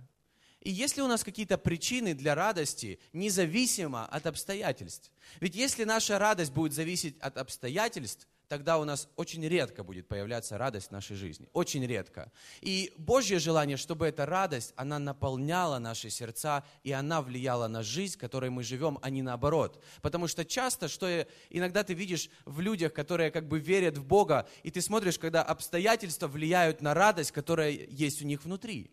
И 0.65 0.71
есть 0.71 0.97
ли 0.97 1.03
у 1.03 1.07
нас 1.07 1.23
какие-то 1.23 1.59
причины 1.59 2.15
для 2.15 2.33
радости, 2.33 2.99
независимо 3.13 4.07
от 4.07 4.25
обстоятельств? 4.25 5.11
Ведь 5.39 5.55
если 5.55 5.83
наша 5.83 6.17
радость 6.17 6.51
будет 6.51 6.73
зависеть 6.73 7.19
от 7.19 7.37
обстоятельств, 7.37 8.27
тогда 8.47 8.79
у 8.79 8.83
нас 8.83 9.07
очень 9.15 9.47
редко 9.47 9.83
будет 9.83 10.07
появляться 10.07 10.57
радость 10.57 10.87
в 10.87 10.91
нашей 10.91 11.17
жизни. 11.17 11.47
Очень 11.53 11.85
редко. 11.85 12.31
И 12.61 12.91
Божье 12.97 13.37
желание, 13.37 13.77
чтобы 13.77 14.07
эта 14.07 14.25
радость, 14.25 14.73
она 14.75 14.97
наполняла 14.97 15.77
наши 15.77 16.09
сердца, 16.09 16.63
и 16.83 16.91
она 16.91 17.21
влияла 17.21 17.67
на 17.67 17.83
жизнь, 17.83 18.15
в 18.15 18.19
которой 18.19 18.49
мы 18.49 18.63
живем, 18.63 18.97
а 19.03 19.11
не 19.11 19.21
наоборот. 19.21 19.83
Потому 20.01 20.27
что 20.27 20.45
часто, 20.45 20.87
что 20.87 21.27
иногда 21.51 21.83
ты 21.83 21.93
видишь 21.93 22.27
в 22.45 22.59
людях, 22.59 22.91
которые 22.91 23.29
как 23.29 23.47
бы 23.47 23.59
верят 23.59 23.99
в 23.99 24.05
Бога, 24.05 24.47
и 24.63 24.71
ты 24.71 24.81
смотришь, 24.81 25.19
когда 25.19 25.43
обстоятельства 25.43 26.27
влияют 26.27 26.81
на 26.81 26.95
радость, 26.95 27.31
которая 27.31 27.69
есть 27.69 28.23
у 28.23 28.25
них 28.25 28.43
внутри. 28.43 28.89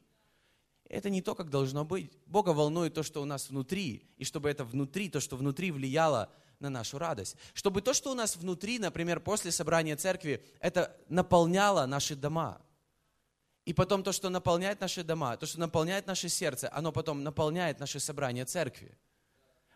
Это 0.93 1.09
не 1.09 1.23
то, 1.23 1.35
как 1.35 1.49
должно 1.49 1.87
быть. 1.87 2.13
Бога 2.27 2.51
волнует 2.51 2.93
то, 2.93 3.03
что 3.03 3.23
у 3.23 3.25
нас 3.25 3.49
внутри, 3.49 4.11
и 4.19 4.25
чтобы 4.25 4.51
это 4.51 4.63
внутри, 4.63 5.09
то, 5.09 5.21
что 5.21 5.39
внутри 5.39 5.71
влияло 5.71 6.31
на 6.61 6.69
нашу 6.69 6.99
радость. 6.99 7.37
Чтобы 7.55 7.81
то, 7.81 7.95
что 7.95 8.13
у 8.13 8.15
нас 8.15 8.37
внутри, 8.37 8.79
например, 8.79 9.19
после 9.19 9.53
собрания 9.53 9.97
церкви, 9.97 10.45
это 10.61 10.95
наполняло 11.09 11.87
наши 11.87 12.15
дома. 12.15 12.61
И 13.65 13.73
потом 13.73 14.03
то, 14.03 14.13
что 14.13 14.29
наполняет 14.29 14.83
наши 14.83 15.03
дома, 15.03 15.39
то, 15.39 15.47
что 15.47 15.59
наполняет 15.61 16.07
наше 16.07 16.29
сердце, 16.29 16.69
оно 16.71 16.93
потом 16.93 17.23
наполняет 17.23 17.81
наше 17.81 17.99
собрание 17.99 18.45
церкви. 18.45 18.95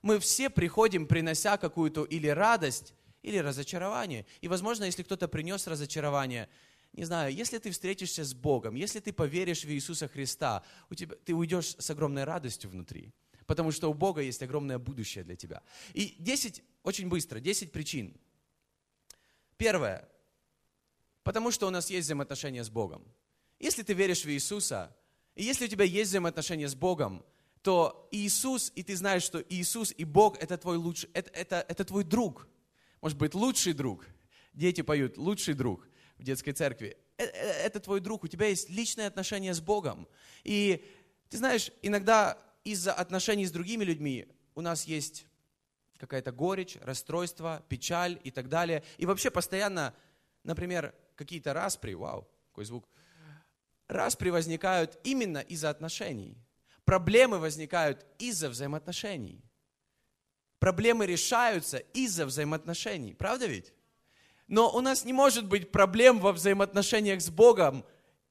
Мы 0.03 0.19
все 0.19 0.51
приходим, 0.51 1.07
принося 1.07 1.57
какую-то 1.57 2.05
или 2.05 2.29
радость, 2.29 2.93
или 3.23 3.39
разочарование. 3.39 4.27
И, 4.43 4.49
возможно, 4.49 4.85
если 4.85 5.03
кто-то 5.03 5.29
принес 5.29 5.67
разочарование, 5.67 6.51
не 6.93 7.05
знаю, 7.05 7.35
если 7.35 7.59
ты 7.59 7.71
встретишься 7.71 8.25
с 8.25 8.35
Богом, 8.35 8.75
если 8.75 9.01
ты 9.01 9.13
поверишь 9.13 9.65
в 9.65 9.71
Иисуса 9.71 10.09
Христа, 10.09 10.65
у 10.91 10.95
тебя, 10.95 11.15
ты 11.25 11.35
уйдешь 11.35 11.77
с 11.79 11.91
огромной 11.91 12.25
радостью 12.25 12.71
внутри. 12.71 13.13
Потому 13.47 13.71
что 13.71 13.91
у 13.91 13.95
Бога 13.95 14.23
есть 14.23 14.43
огромное 14.43 14.79
будущее 14.79 15.23
для 15.23 15.37
тебя. 15.37 15.63
И 15.95 16.17
10 16.19 16.63
очень 16.83 17.09
быстро, 17.09 17.39
10 17.39 17.71
причин. 17.71 18.17
Первое. 19.57 20.09
Потому 21.23 21.51
что 21.51 21.67
у 21.67 21.71
нас 21.71 21.91
есть 21.91 22.07
взаимоотношения 22.07 22.65
с 22.65 22.71
Богом. 22.71 23.05
Если 23.59 23.83
ты 23.83 23.95
веришь 23.95 24.25
в 24.25 24.31
Иисуса, 24.31 24.95
и 25.35 25.45
если 25.45 25.67
у 25.67 25.69
тебя 25.69 25.85
есть 25.85 26.11
взаимоотношения 26.11 26.69
с 26.69 26.75
Богом, 26.75 27.25
то 27.63 28.09
Иисус, 28.11 28.73
и 28.75 28.83
ты 28.83 28.97
знаешь, 28.97 29.23
что 29.23 29.45
Иисус 29.49 29.93
и 29.97 30.05
Бог 30.05 30.39
это 30.43 30.57
твой 30.57 30.77
лучший, 30.77 31.11
это, 31.13 31.31
это, 31.31 31.65
это 31.69 31.85
твой 31.85 32.05
друг. 32.05 32.49
Может 33.01 33.19
быть, 33.19 33.35
лучший 33.35 33.73
друг. 33.73 34.07
Дети 34.53 34.81
поют 34.81 35.19
«лучший 35.19 35.55
друг» 35.55 35.87
в 36.19 36.23
детской 36.23 36.53
церкви. 36.53 36.97
Это, 37.17 37.37
это 37.37 37.81
твой 37.81 38.01
друг, 38.01 38.25
у 38.25 38.29
тебя 38.29 38.47
есть 38.47 38.69
личные 38.69 39.07
отношения 39.07 39.55
с 39.55 39.61
Богом. 39.61 40.09
И 40.45 40.85
ты 41.29 41.39
знаешь, 41.39 41.71
иногда 41.83 42.39
из-за 42.65 42.93
отношений 42.93 43.47
с 43.47 43.51
другими 43.51 43.85
людьми 43.85 44.27
у 44.55 44.61
нас 44.61 44.85
есть 44.85 45.27
какая-то 45.99 46.33
горечь, 46.33 46.77
расстройство, 46.83 47.65
печаль 47.69 48.21
и 48.25 48.31
так 48.31 48.49
далее. 48.49 48.83
И 48.99 49.07
вообще 49.07 49.31
постоянно, 49.31 49.95
например, 50.45 50.95
какие-то 51.15 51.53
распри, 51.53 51.95
вау, 51.95 52.29
какой 52.49 52.65
звук, 52.65 52.89
распри 53.89 54.31
возникают 54.31 54.99
именно 55.05 55.39
из-за 55.39 55.71
отношений. 55.71 56.37
Проблемы 56.85 57.39
возникают 57.39 58.07
из-за 58.19 58.49
взаимоотношений. 58.49 59.43
Проблемы 60.59 61.07
решаются 61.07 61.79
из-за 61.79 62.27
взаимоотношений. 62.27 63.15
Правда 63.15 63.47
ведь? 63.47 63.73
Но 64.49 64.71
у 64.71 64.81
нас 64.81 65.05
не 65.05 65.13
может 65.13 65.47
быть 65.47 65.73
проблем 65.73 66.21
во 66.21 66.33
взаимоотношениях 66.33 67.21
с 67.21 67.31
Богом, 67.31 67.85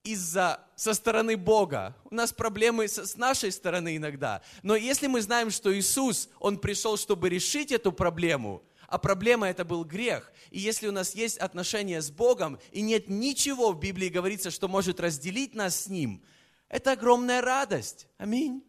из-за 0.06 0.64
со 0.76 0.94
стороны 0.94 1.36
Бога. 1.36 1.96
У 2.10 2.16
нас 2.16 2.32
проблемы 2.32 2.88
с, 2.88 2.98
с 2.98 3.18
нашей 3.18 3.52
стороны 3.52 3.98
иногда. 3.98 4.42
Но 4.62 4.76
если 4.76 5.08
мы 5.08 5.22
знаем, 5.22 5.50
что 5.50 5.76
Иисус, 5.76 6.30
Он 6.40 6.60
пришел, 6.60 6.96
чтобы 6.96 7.28
решить 7.28 7.72
эту 7.72 7.92
проблему, 7.92 8.64
а 8.88 9.00
проблема 9.00 9.50
это 9.50 9.66
был 9.66 9.84
грех. 9.84 10.32
И 10.52 10.60
если 10.60 10.88
у 10.88 10.92
нас 10.92 11.16
есть 11.16 11.38
отношения 11.38 12.02
с 12.02 12.12
Богом, 12.12 12.60
и 12.72 12.82
нет 12.82 13.10
ничего 13.10 13.72
в 13.72 13.80
Библии 13.80 14.10
говорится, 14.10 14.52
что 14.52 14.68
может 14.68 15.00
разделить 15.00 15.56
нас 15.56 15.82
с 15.82 15.88
Ним, 15.88 16.24
это 16.70 16.92
огромная 16.92 17.42
радость. 17.42 18.08
Аминь. 18.18 18.64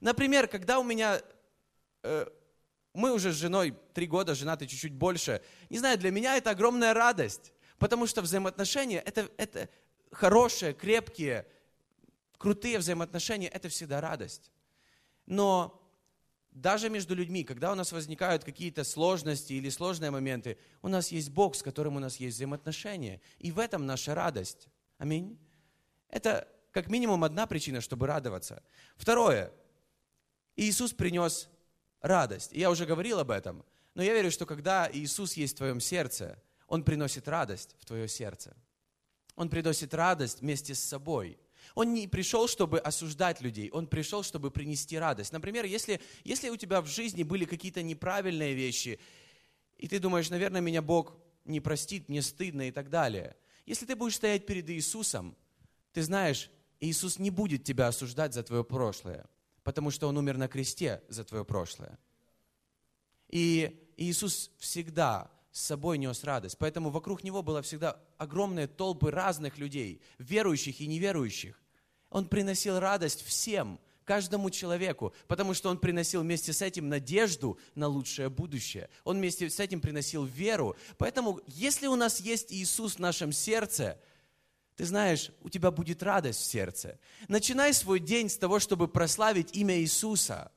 Например, 0.00 0.48
когда 0.48 0.78
у 0.78 0.82
меня... 0.82 1.20
Э, 2.02 2.26
мы 2.92 3.12
уже 3.12 3.32
с 3.32 3.36
женой 3.36 3.76
три 3.94 4.06
года, 4.06 4.34
женаты 4.34 4.66
чуть-чуть 4.66 4.94
больше. 4.94 5.42
Не 5.68 5.78
знаю, 5.78 5.98
для 5.98 6.10
меня 6.10 6.36
это 6.36 6.50
огромная 6.50 6.94
радость. 6.94 7.52
Потому 7.78 8.06
что 8.06 8.20
взаимоотношения 8.20 9.00
это, 9.00 9.30
это, 9.38 9.68
хорошие, 10.10 10.74
крепкие, 10.74 11.46
крутые 12.36 12.78
взаимоотношения– 12.78 13.48
это 13.52 13.68
всегда 13.68 14.00
радость. 14.00 14.50
Но 15.26 15.80
даже 16.50 16.90
между 16.90 17.14
людьми, 17.14 17.44
когда 17.44 17.72
у 17.72 17.74
нас 17.74 17.92
возникают 17.92 18.44
какие-то 18.44 18.82
сложности 18.84 19.52
или 19.52 19.68
сложные 19.68 20.10
моменты, 20.10 20.58
у 20.82 20.88
нас 20.88 21.12
есть 21.12 21.30
Бог, 21.30 21.54
с 21.54 21.62
которым 21.62 21.96
у 21.96 22.00
нас 22.00 22.16
есть 22.16 22.36
взаимоотношения. 22.36 23.20
И 23.38 23.52
в 23.52 23.58
этом 23.58 23.86
наша 23.86 24.14
радость. 24.14 24.68
Аминь. 24.98 25.38
Это 26.08 26.48
как 26.72 26.88
минимум 26.88 27.24
одна 27.24 27.46
причина, 27.46 27.80
чтобы 27.80 28.06
радоваться. 28.06 28.62
Второе. 28.96 29.52
Иисус 30.56 30.92
принес 30.92 31.48
радость. 32.00 32.52
И 32.52 32.60
я 32.60 32.70
уже 32.70 32.86
говорил 32.86 33.18
об 33.18 33.30
этом. 33.30 33.64
Но 33.94 34.02
я 34.02 34.14
верю, 34.14 34.30
что 34.30 34.46
когда 34.46 34.88
Иисус 34.92 35.34
есть 35.34 35.54
в 35.54 35.58
твоем 35.58 35.80
сердце, 35.80 36.40
Он 36.66 36.84
приносит 36.84 37.28
радость 37.28 37.76
в 37.80 37.84
твое 37.84 38.08
сердце. 38.08 38.56
Он 39.36 39.48
приносит 39.48 39.94
радость 39.94 40.40
вместе 40.40 40.74
с 40.74 40.80
собой. 40.80 41.38
Он 41.74 41.94
не 41.94 42.06
пришел, 42.08 42.48
чтобы 42.48 42.78
осуждать 42.78 43.40
людей, 43.40 43.70
он 43.70 43.86
пришел, 43.86 44.22
чтобы 44.22 44.50
принести 44.50 44.98
радость. 44.98 45.32
Например, 45.32 45.64
если, 45.64 46.00
если 46.24 46.48
у 46.48 46.56
тебя 46.56 46.80
в 46.80 46.86
жизни 46.86 47.22
были 47.22 47.44
какие-то 47.44 47.82
неправильные 47.82 48.54
вещи, 48.54 48.98
и 49.78 49.88
ты 49.88 49.98
думаешь, 49.98 50.30
наверное, 50.30 50.60
меня 50.60 50.82
Бог 50.82 51.16
не 51.44 51.60
простит, 51.60 52.08
мне 52.08 52.22
стыдно 52.22 52.68
и 52.68 52.70
так 52.70 52.90
далее. 52.90 53.36
Если 53.66 53.86
ты 53.86 53.94
будешь 53.94 54.16
стоять 54.16 54.46
перед 54.46 54.68
Иисусом, 54.68 55.36
ты 55.92 56.02
знаешь, 56.02 56.50
Иисус 56.80 57.18
не 57.18 57.30
будет 57.30 57.64
тебя 57.64 57.88
осуждать 57.88 58.34
за 58.34 58.42
твое 58.42 58.64
прошлое, 58.64 59.26
потому 59.62 59.90
что 59.90 60.08
Он 60.08 60.16
умер 60.16 60.36
на 60.36 60.48
кресте 60.48 61.02
за 61.08 61.24
твое 61.24 61.44
прошлое. 61.44 61.98
И 63.28 63.88
Иисус 63.96 64.50
всегда 64.58 65.30
с 65.52 65.60
собой 65.62 65.98
нес 65.98 66.24
радость. 66.24 66.58
Поэтому 66.58 66.90
вокруг 66.90 67.24
него 67.24 67.42
было 67.42 67.62
всегда 67.62 68.00
огромные 68.18 68.66
толпы 68.66 69.10
разных 69.10 69.58
людей, 69.58 70.00
верующих 70.18 70.80
и 70.80 70.86
неверующих. 70.86 71.60
Он 72.08 72.26
приносил 72.26 72.78
радость 72.78 73.22
всем, 73.22 73.80
каждому 74.04 74.50
человеку, 74.50 75.14
потому 75.28 75.54
что 75.54 75.70
он 75.70 75.78
приносил 75.78 76.22
вместе 76.22 76.52
с 76.52 76.62
этим 76.62 76.88
надежду 76.88 77.58
на 77.76 77.86
лучшее 77.86 78.28
будущее. 78.28 78.90
Он 79.04 79.18
вместе 79.18 79.48
с 79.48 79.60
этим 79.60 79.80
приносил 79.80 80.24
веру. 80.24 80.76
Поэтому, 80.98 81.40
если 81.46 81.86
у 81.86 81.94
нас 81.94 82.20
есть 82.20 82.52
Иисус 82.52 82.96
в 82.96 82.98
нашем 82.98 83.30
сердце, 83.30 84.00
ты 84.80 84.86
знаешь, 84.86 85.30
у 85.42 85.50
тебя 85.50 85.70
будет 85.70 86.02
радость 86.02 86.40
в 86.40 86.44
сердце. 86.44 86.98
Начинай 87.28 87.74
свой 87.74 88.00
день 88.00 88.30
с 88.30 88.38
того, 88.38 88.58
чтобы 88.58 88.88
прославить 88.88 89.54
имя 89.54 89.78
Иисуса. 89.78 90.50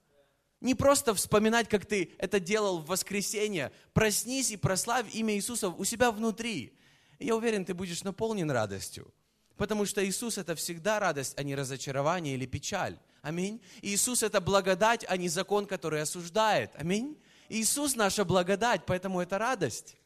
Не 0.61 0.75
просто 0.75 1.13
вспоминать, 1.13 1.67
как 1.67 1.85
ты 1.85 2.13
это 2.19 2.39
делал 2.39 2.79
в 2.79 2.85
воскресенье. 2.85 3.73
Проснись 3.91 4.51
и 4.51 4.55
прославь 4.55 5.13
имя 5.13 5.35
Иисуса 5.35 5.67
у 5.67 5.83
себя 5.83 6.09
внутри. 6.09 6.71
И 7.19 7.25
я 7.25 7.35
уверен, 7.35 7.65
ты 7.65 7.73
будешь 7.73 8.01
наполнен 8.05 8.49
радостью. 8.49 9.13
Потому 9.57 9.85
что 9.85 10.01
Иисус 10.01 10.37
это 10.37 10.55
всегда 10.55 11.01
радость, 11.01 11.33
а 11.37 11.43
не 11.43 11.53
разочарование 11.53 12.35
или 12.35 12.45
печаль. 12.45 12.97
Аминь. 13.23 13.61
Иисус 13.81 14.23
это 14.23 14.39
благодать, 14.39 15.03
а 15.09 15.17
не 15.17 15.27
закон, 15.27 15.65
который 15.65 16.01
осуждает. 16.01 16.71
Аминь. 16.75 17.21
Иисус 17.49 17.97
наша 17.97 18.23
благодать, 18.23 18.85
поэтому 18.85 19.19
это 19.19 19.37
радость. 19.37 19.97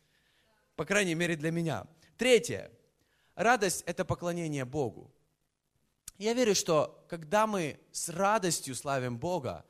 По 0.76 0.86
крайней 0.86 1.14
мере 1.14 1.36
для 1.36 1.52
меня. 1.52 1.86
Третье. 2.18 2.72
Радость 3.38 3.84
это 3.86 4.04
поклонение 4.04 4.66
Богу. 4.66 5.10
Я 6.18 6.34
верю, 6.34 6.54
что 6.54 7.06
когда 7.08 7.48
мы 7.48 7.80
с 7.94 8.10
радостью 8.10 8.76
славим 8.76 9.18
Бога, 9.18 9.64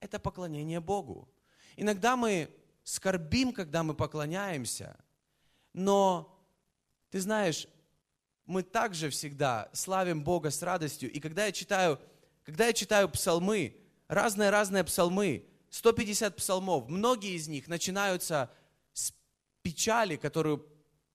это 0.00 0.18
поклонение 0.18 0.80
Богу. 0.80 1.28
Иногда 1.76 2.16
мы 2.16 2.50
скорбим, 2.82 3.52
когда 3.52 3.84
мы 3.84 3.94
поклоняемся, 3.94 4.96
но 5.72 6.36
ты 7.10 7.20
знаешь, 7.20 7.68
мы 8.46 8.64
также 8.64 9.10
всегда 9.10 9.68
славим 9.72 10.24
Бога 10.24 10.50
с 10.50 10.60
радостью. 10.62 11.12
И 11.12 11.20
когда 11.20 11.46
я 11.46 11.52
читаю 11.52 12.00
когда 12.50 12.66
я 12.66 12.72
читаю 12.72 13.08
псалмы, 13.08 13.76
разные-разные 14.08 14.82
псалмы, 14.82 15.46
150 15.68 16.34
псалмов, 16.34 16.88
многие 16.88 17.36
из 17.36 17.46
них 17.46 17.68
начинаются 17.68 18.50
с 18.92 19.12
печали, 19.62 20.16
которую 20.16 20.66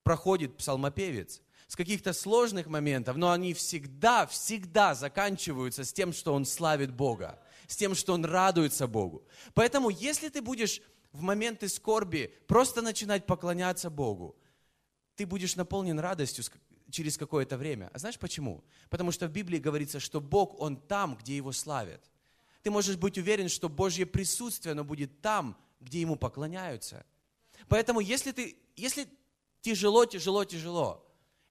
проходит 0.03 0.55
псалмопевец, 0.55 1.41
с 1.67 1.75
каких-то 1.75 2.13
сложных 2.13 2.67
моментов, 2.67 3.17
но 3.17 3.31
они 3.31 3.53
всегда, 3.53 4.27
всегда 4.27 4.93
заканчиваются 4.93 5.83
с 5.83 5.91
тем, 5.91 6.13
что 6.13 6.33
он 6.33 6.45
славит 6.45 6.93
Бога, 6.93 7.39
с 7.67 7.75
тем, 7.75 7.95
что 7.95 8.13
он 8.13 8.23
радуется 8.23 8.87
Богу. 8.87 9.25
Поэтому, 9.53 9.89
если 9.89 10.29
ты 10.29 10.41
будешь 10.41 10.81
в 11.11 11.21
моменты 11.21 11.67
скорби 11.69 12.33
просто 12.47 12.81
начинать 12.81 13.25
поклоняться 13.25 13.89
Богу, 13.89 14.35
ты 15.15 15.25
будешь 15.25 15.55
наполнен 15.55 15.99
радостью, 15.99 16.43
через 16.91 17.17
какое-то 17.17 17.57
время. 17.57 17.89
А 17.93 17.99
знаешь 17.99 18.19
почему? 18.19 18.63
Потому 18.89 19.11
что 19.11 19.27
в 19.27 19.31
Библии 19.31 19.57
говорится, 19.57 19.99
что 19.99 20.21
Бог, 20.21 20.59
Он 20.59 20.77
там, 20.77 21.15
где 21.15 21.35
Его 21.35 21.51
славят. 21.51 22.09
Ты 22.63 22.71
можешь 22.71 22.95
быть 22.97 23.17
уверен, 23.17 23.49
что 23.49 23.69
Божье 23.69 24.05
присутствие, 24.05 24.71
оно 24.73 24.83
будет 24.83 25.21
там, 25.21 25.57
где 25.79 26.01
Ему 26.01 26.15
поклоняются. 26.15 27.05
Поэтому, 27.67 27.99
если, 27.99 28.31
ты, 28.31 28.57
если 28.75 29.07
тяжело, 29.61 30.05
тяжело, 30.05 30.45
тяжело, 30.45 31.04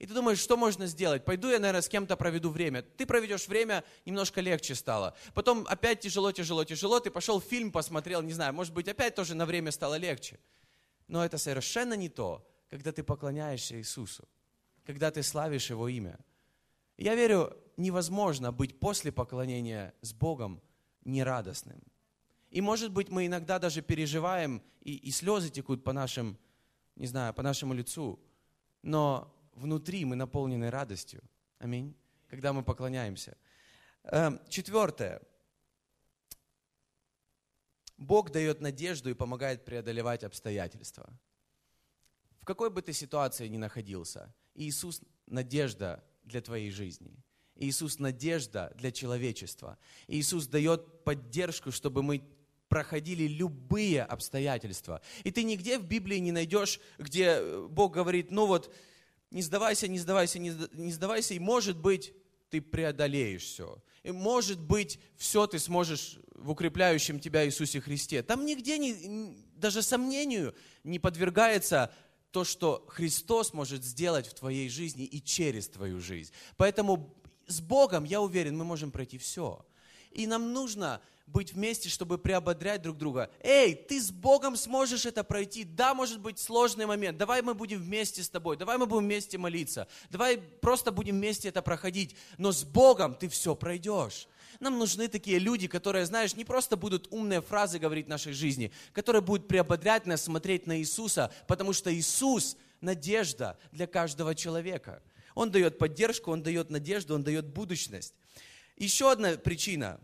и 0.04 0.06
ты 0.06 0.14
думаешь, 0.14 0.38
что 0.38 0.56
можно 0.56 0.87
сделать? 0.87 1.25
Пойду 1.25 1.49
я, 1.49 1.58
наверное, 1.58 1.80
с 1.80 1.88
кем-то 1.88 2.16
проведу 2.16 2.50
время. 2.50 2.82
Ты 2.82 3.06
проведешь 3.06 3.49
время, 3.49 3.82
немножко 4.04 4.40
легче 4.40 4.75
стало. 4.75 5.16
Потом 5.32 5.66
опять 5.68 6.00
тяжело, 6.00 6.30
тяжело, 6.30 6.64
тяжело. 6.64 7.00
Ты 7.00 7.11
пошел 7.11 7.40
фильм 7.40 7.73
посмотрел, 7.73 8.23
не 8.23 8.32
знаю, 8.32 8.54
может 8.54 8.73
быть, 8.73 8.87
опять 8.87 9.14
тоже 9.14 9.34
на 9.34 9.46
время 9.46 9.73
стало 9.73 9.96
легче. 9.96 10.38
Но 11.08 11.25
это 11.25 11.38
совершенно 11.38 11.94
не 11.94 12.08
то, 12.08 12.46
когда 12.70 12.92
ты 12.92 13.02
поклоняешься 13.02 13.76
Иисусу 13.78 14.28
когда 14.84 15.11
ты 15.11 15.23
славишь 15.23 15.70
Его 15.70 15.88
имя. 15.88 16.18
Я 16.96 17.14
верю, 17.14 17.56
невозможно 17.76 18.52
быть 18.52 18.78
после 18.78 19.11
поклонения 19.11 19.94
с 20.00 20.12
Богом 20.12 20.62
нерадостным. 21.05 21.83
И 22.50 22.61
может 22.61 22.92
быть 22.92 23.09
мы 23.09 23.26
иногда 23.26 23.59
даже 23.59 23.83
переживаем, 23.83 24.62
и, 24.81 24.94
и 24.94 25.11
слезы 25.11 25.50
текут 25.50 25.83
по 25.83 25.92
нашим, 25.92 26.38
не 26.94 27.07
знаю, 27.07 27.35
по 27.35 27.42
нашему 27.42 27.74
лицу, 27.74 28.20
но 28.83 29.34
внутри 29.54 30.04
мы 30.04 30.16
наполнены 30.16 30.70
радостью. 30.70 31.22
Аминь. 31.58 31.94
Когда 32.28 32.52
мы 32.52 32.62
поклоняемся. 32.62 33.36
Эм, 34.04 34.40
четвертое. 34.48 35.20
Бог 37.96 38.30
дает 38.30 38.60
надежду 38.60 39.10
и 39.10 39.14
помогает 39.14 39.64
преодолевать 39.64 40.24
обстоятельства. 40.24 41.08
В 42.40 42.44
какой 42.44 42.70
бы 42.70 42.82
ты 42.82 42.92
ситуации 42.92 43.48
ни 43.48 43.56
находился, 43.56 44.34
Иисус– 44.54 45.00
надежда 45.26 46.04
для 46.24 46.40
твоей 46.40 46.70
жизни. 46.70 47.16
Иисус– 47.56 47.98
надежда 47.98 48.72
для 48.76 48.92
человечества. 48.92 49.78
Иисус 50.08 50.46
дает 50.46 51.04
поддержку, 51.04 51.70
чтобы 51.70 52.02
мы 52.02 52.22
проходили 52.68 53.28
любые 53.28 54.02
обстоятельства. 54.02 55.00
И 55.22 55.30
ты 55.30 55.44
нигде 55.44 55.78
в 55.78 55.86
Библии 55.86 56.18
не 56.18 56.32
найдешь, 56.32 56.80
где 56.98 57.66
Бог 57.68 57.94
говорит, 57.94 58.30
ну 58.30 58.46
вот, 58.46 58.74
не 59.35 59.42
сдавайся, 59.42 59.88
не 59.88 59.99
сдавайся, 59.99 60.38
не 60.38 60.92
сдавайся, 60.92 61.35
и 61.35 61.40
может 61.40 61.77
быть, 61.77 62.14
ты 62.51 62.62
преодолеешь 62.62 63.42
все. 63.42 63.83
И 64.05 64.12
может 64.12 64.61
быть, 64.61 65.01
все 65.16 65.49
ты 65.49 65.59
сможешь 65.59 66.20
в 66.37 66.51
укрепляющем 66.51 67.18
тебя 67.18 67.44
Иисусе 67.44 67.81
Христе. 67.81 68.23
Там 68.23 68.47
нигде 68.47 68.79
не, 68.79 69.37
даже 69.57 69.83
сомнению 69.83 70.55
не 70.85 71.01
подвергается 71.01 71.92
то, 72.31 72.44
что 72.44 72.87
Христос 72.88 73.53
может 73.53 73.83
сделать 73.83 74.29
в 74.29 74.35
твоей 74.35 74.68
жизни 74.68 75.05
и 75.05 75.20
через 75.20 75.68
твою 75.68 75.99
жизнь. 75.99 76.33
Поэтому 76.57 77.12
с 77.49 77.61
Богом, 77.61 78.05
я 78.05 78.20
уверен, 78.20 78.57
мы 78.57 78.64
можем 78.64 78.92
пройти 78.92 79.18
все. 79.18 79.66
И 80.14 80.27
нам 80.27 80.53
нужно 80.53 81.00
быть 81.27 81.53
вместе, 81.53 81.88
чтобы 81.88 82.18
приободрять 82.18 82.83
друг 82.83 82.96
друга. 82.96 83.31
Эй, 83.40 83.74
ты 83.74 84.00
с 84.00 84.11
Богом 84.11 84.57
сможешь 84.57 85.07
это 85.07 85.24
пройти. 85.24 85.64
Да, 85.64 85.94
может 85.94 86.20
быть 86.20 86.38
сложный 86.38 86.87
момент. 86.87 87.18
Давай 87.18 87.42
мы 87.42 87.55
будем 87.55 87.83
вместе 87.83 88.22
с 88.22 88.29
тобой. 88.29 88.57
Давай 88.57 88.79
мы 88.79 88.87
будем 88.87 89.05
вместе 89.05 89.37
молиться. 89.38 89.88
Давай 90.11 90.38
просто 90.38 90.92
будем 90.92 91.16
вместе 91.16 91.48
это 91.48 91.62
проходить. 91.62 92.14
Но 92.38 92.53
с 92.53 92.62
Богом 92.64 93.14
ты 93.14 93.29
все 93.29 93.55
пройдешь. 93.55 94.29
Нам 94.61 94.79
нужны 94.79 95.09
такие 95.09 95.38
люди, 95.38 95.66
которые, 95.66 96.07
знаешь, 96.07 96.37
не 96.37 96.44
просто 96.44 96.77
будут 96.77 97.09
умные 97.11 97.42
фразы 97.42 97.79
говорить 97.79 98.07
в 98.07 98.11
нашей 98.11 98.33
жизни, 98.33 98.70
которые 98.92 99.22
будут 99.22 99.48
приободрять 99.48 100.07
нас 100.07 100.22
смотреть 100.22 100.66
на 100.66 100.79
Иисуса, 100.79 101.33
потому 101.46 101.72
что 101.72 101.92
Иисус– 101.92 102.57
надежда 102.81 103.59
для 103.72 103.87
каждого 103.87 104.35
человека. 104.35 105.03
Он 105.35 105.50
дает 105.50 105.79
поддержку, 105.79 106.31
Он 106.31 106.42
дает 106.42 106.70
надежду, 106.70 107.14
Он 107.14 107.24
дает 107.24 107.46
будущность. 107.46 108.14
Еще 108.76 109.10
одна 109.10 109.37
причина. 109.37 110.00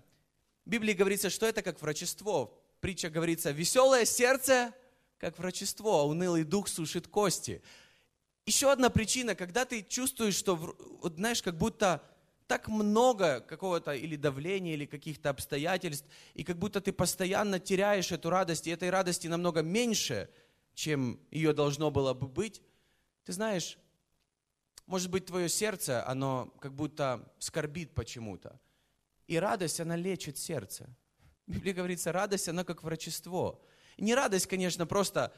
В 0.64 0.70
Библии 0.70 0.92
говорится, 0.92 1.30
что 1.30 1.46
это 1.46 1.62
как 1.62 1.80
врачество. 1.82 2.52
Притча 2.80 3.10
говорится, 3.10 3.50
веселое 3.50 4.04
сердце, 4.04 4.72
как 5.18 5.38
врачество, 5.38 6.00
а 6.00 6.04
унылый 6.04 6.44
дух 6.44 6.68
сушит 6.68 7.08
кости. 7.08 7.62
Еще 8.46 8.70
одна 8.72 8.88
причина, 8.88 9.34
когда 9.34 9.64
ты 9.64 9.82
чувствуешь, 9.82 10.34
что, 10.34 10.56
вот, 10.56 11.16
знаешь, 11.16 11.42
как 11.42 11.58
будто 11.58 12.02
так 12.46 12.68
много 12.68 13.40
какого-то 13.40 13.92
или 13.92 14.16
давления, 14.16 14.74
или 14.74 14.86
каких-то 14.86 15.30
обстоятельств, 15.30 16.06
и 16.34 16.42
как 16.42 16.58
будто 16.58 16.80
ты 16.80 16.92
постоянно 16.92 17.60
теряешь 17.60 18.10
эту 18.10 18.30
радость, 18.30 18.66
и 18.66 18.70
этой 18.70 18.90
радости 18.90 19.28
намного 19.28 19.62
меньше, 19.62 20.28
чем 20.74 21.20
ее 21.30 21.52
должно 21.52 21.90
было 21.90 22.14
бы 22.14 22.26
быть. 22.26 22.62
Ты 23.24 23.34
знаешь, 23.34 23.78
может 24.90 25.08
быть, 25.08 25.26
твое 25.26 25.48
сердце, 25.48 26.04
оно 26.04 26.52
как 26.60 26.74
будто 26.74 27.32
скорбит 27.38 27.94
почему-то. 27.94 28.60
И 29.28 29.36
радость, 29.36 29.78
она 29.78 29.94
лечит 29.94 30.36
сердце. 30.36 30.88
В 31.46 31.52
Библии 31.52 31.72
говорится, 31.72 32.10
радость, 32.10 32.48
она 32.48 32.64
как 32.64 32.82
врачество. 32.82 33.60
не 33.98 34.16
радость, 34.16 34.48
конечно, 34.48 34.86
просто 34.86 35.32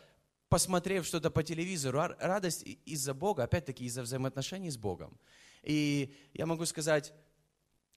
посмотрев 0.49 1.05
что-то 1.05 1.31
по 1.31 1.43
телевизору, 1.43 2.01
а 2.01 2.17
радость 2.19 2.63
из-за 2.87 3.13
Бога, 3.13 3.43
опять-таки 3.43 3.85
из-за 3.85 4.01
взаимоотношений 4.01 4.71
с 4.71 4.79
Богом. 4.79 5.21
И 5.63 6.17
я 6.33 6.47
могу 6.47 6.65
сказать, 6.65 7.13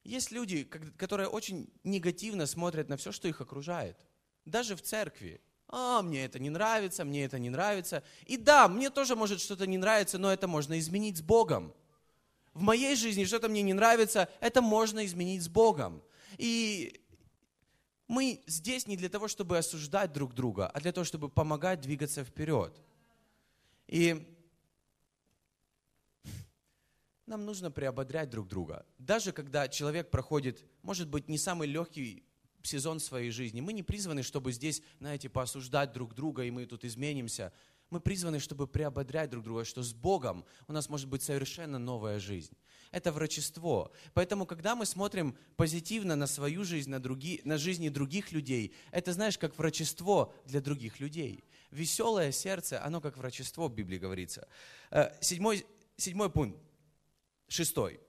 есть 0.03 0.31
люди, 0.31 0.65
которые 0.97 1.29
очень 1.29 1.73
негативно 1.85 2.47
смотрят 2.47 2.89
на 2.89 2.97
все, 2.97 3.13
что 3.13 3.29
их 3.29 3.39
окружает. 3.39 4.05
Даже 4.43 4.75
в 4.75 4.81
церкви. 4.81 5.39
А, 5.67 6.01
мне 6.01 6.25
это 6.25 6.39
не 6.39 6.49
нравится, 6.49 7.03
мне 7.05 7.25
это 7.25 7.39
не 7.39 7.49
нравится. 7.49 8.03
И 8.25 8.37
да, 8.37 8.67
мне 8.67 8.89
тоже 8.89 9.15
может 9.15 9.41
что-то 9.41 9.65
не 9.65 9.77
нравится, 9.77 10.17
но 10.17 10.31
это 10.31 10.47
можно 10.47 10.77
изменить 10.79 11.17
с 11.17 11.21
Богом. 11.21 11.73
В 12.53 12.61
моей 12.61 12.95
жизни 12.95 13.25
что-то 13.25 13.49
мне 13.49 13.61
не 13.61 13.73
нравится, 13.73 14.29
это 14.39 14.61
можно 14.61 15.05
изменить 15.05 15.43
с 15.43 15.49
Богом. 15.49 16.01
И 16.37 17.01
мы 18.07 18.43
здесь 18.45 18.87
не 18.87 18.95
для 18.95 19.09
того, 19.09 19.27
чтобы 19.27 19.57
осуждать 19.57 20.13
друг 20.13 20.33
друга, 20.33 20.67
а 20.67 20.79
для 20.79 20.91
того, 20.91 21.03
чтобы 21.03 21.29
помогать 21.29 21.81
двигаться 21.81 22.23
вперед. 22.23 22.79
И 23.87 24.31
нам 27.25 27.43
нужно 27.45 27.71
приободрять 27.71 28.29
друг 28.29 28.47
друга. 28.47 28.85
Даже 28.99 29.31
когда 29.31 29.67
человек 29.67 30.11
проходит, 30.11 30.63
может 30.83 31.09
быть, 31.09 31.27
не 31.27 31.37
самый 31.37 31.67
легкий 31.67 32.23
сезон 32.65 32.99
своей 32.99 33.31
жизни, 33.31 33.61
мы 33.61 33.73
не 33.73 33.83
призваны, 33.83 34.23
чтобы 34.23 34.51
здесь, 34.51 34.81
знаете, 34.99 35.29
поосуждать 35.29 35.93
друг 35.93 36.13
друга, 36.13 36.43
и 36.43 36.51
мы 36.51 36.65
тут 36.65 36.85
изменимся. 36.85 37.51
Мы 37.89 37.99
призваны, 37.99 38.39
чтобы 38.39 38.67
приободрять 38.67 39.29
друг 39.29 39.43
друга, 39.43 39.63
что 39.63 39.83
с 39.83 39.93
Богом 39.93 40.43
у 40.67 40.73
нас 40.73 40.89
может 40.89 41.07
быть 41.07 41.21
совершенно 41.21 41.77
новая 41.77 42.19
жизнь. 42.19 42.55
Это 42.91 43.11
врачество. 43.11 43.91
Поэтому, 44.13 44.45
когда 44.45 44.75
мы 44.75 44.85
смотрим 44.85 45.37
позитивно 45.55 46.15
на 46.15 46.27
свою 46.27 46.63
жизнь, 46.63 46.89
на, 46.89 46.99
други, 46.99 47.41
на 47.43 47.57
жизни 47.57 47.89
других 47.89 48.31
людей, 48.31 48.73
это, 48.91 49.13
знаешь, 49.13 49.37
как 49.37 49.57
врачество 49.57 50.33
для 50.45 50.61
других 50.61 50.99
людей. 50.99 51.43
Веселое 51.71 52.31
сердце, 52.31 52.83
оно 52.83 53.01
как 53.01 53.17
врачество, 53.17 53.67
в 53.67 53.73
Библии 53.73 53.97
говорится. 53.97 54.47
Э, 54.91 55.11
седьмой, 55.21 55.65
седьмой 55.97 56.29
пункт. 56.29 56.57
Шестой. 57.47 57.99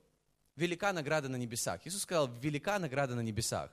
Велика 0.55 0.93
награда 0.93 1.29
на 1.29 1.37
небесах. 1.37 1.87
Иисус 1.87 2.03
сказал, 2.03 2.29
велика 2.29 2.79
награда 2.79 3.15
на 3.15 3.21
небесах. 3.21 3.71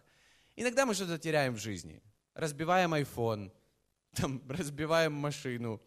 Иногда 0.56 0.86
мы 0.86 0.94
что-то 0.94 1.18
теряем 1.18 1.56
в 1.56 1.60
жизни. 1.60 2.02
Разбиваем 2.36 2.94
iPhone, 2.94 3.52
там, 4.14 4.42
разбиваем 4.50 5.14
машину, 5.14 5.82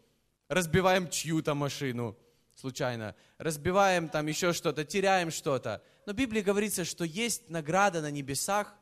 разбиваем 0.47 1.09
чью-то 1.09 1.53
машину 1.55 2.17
случайно, 2.57 3.15
разбиваем 3.37 4.09
там 4.09 4.25
еще 4.27 4.51
что-то, 4.51 4.83
теряем 4.83 5.31
что-то. 5.31 5.83
Но 6.05 6.13
в 6.13 6.15
Библии 6.15 6.41
говорится, 6.41 6.85
что 6.85 7.03
есть 7.03 7.49
награда 7.49 8.01
на 8.01 8.09
небесах 8.09 8.73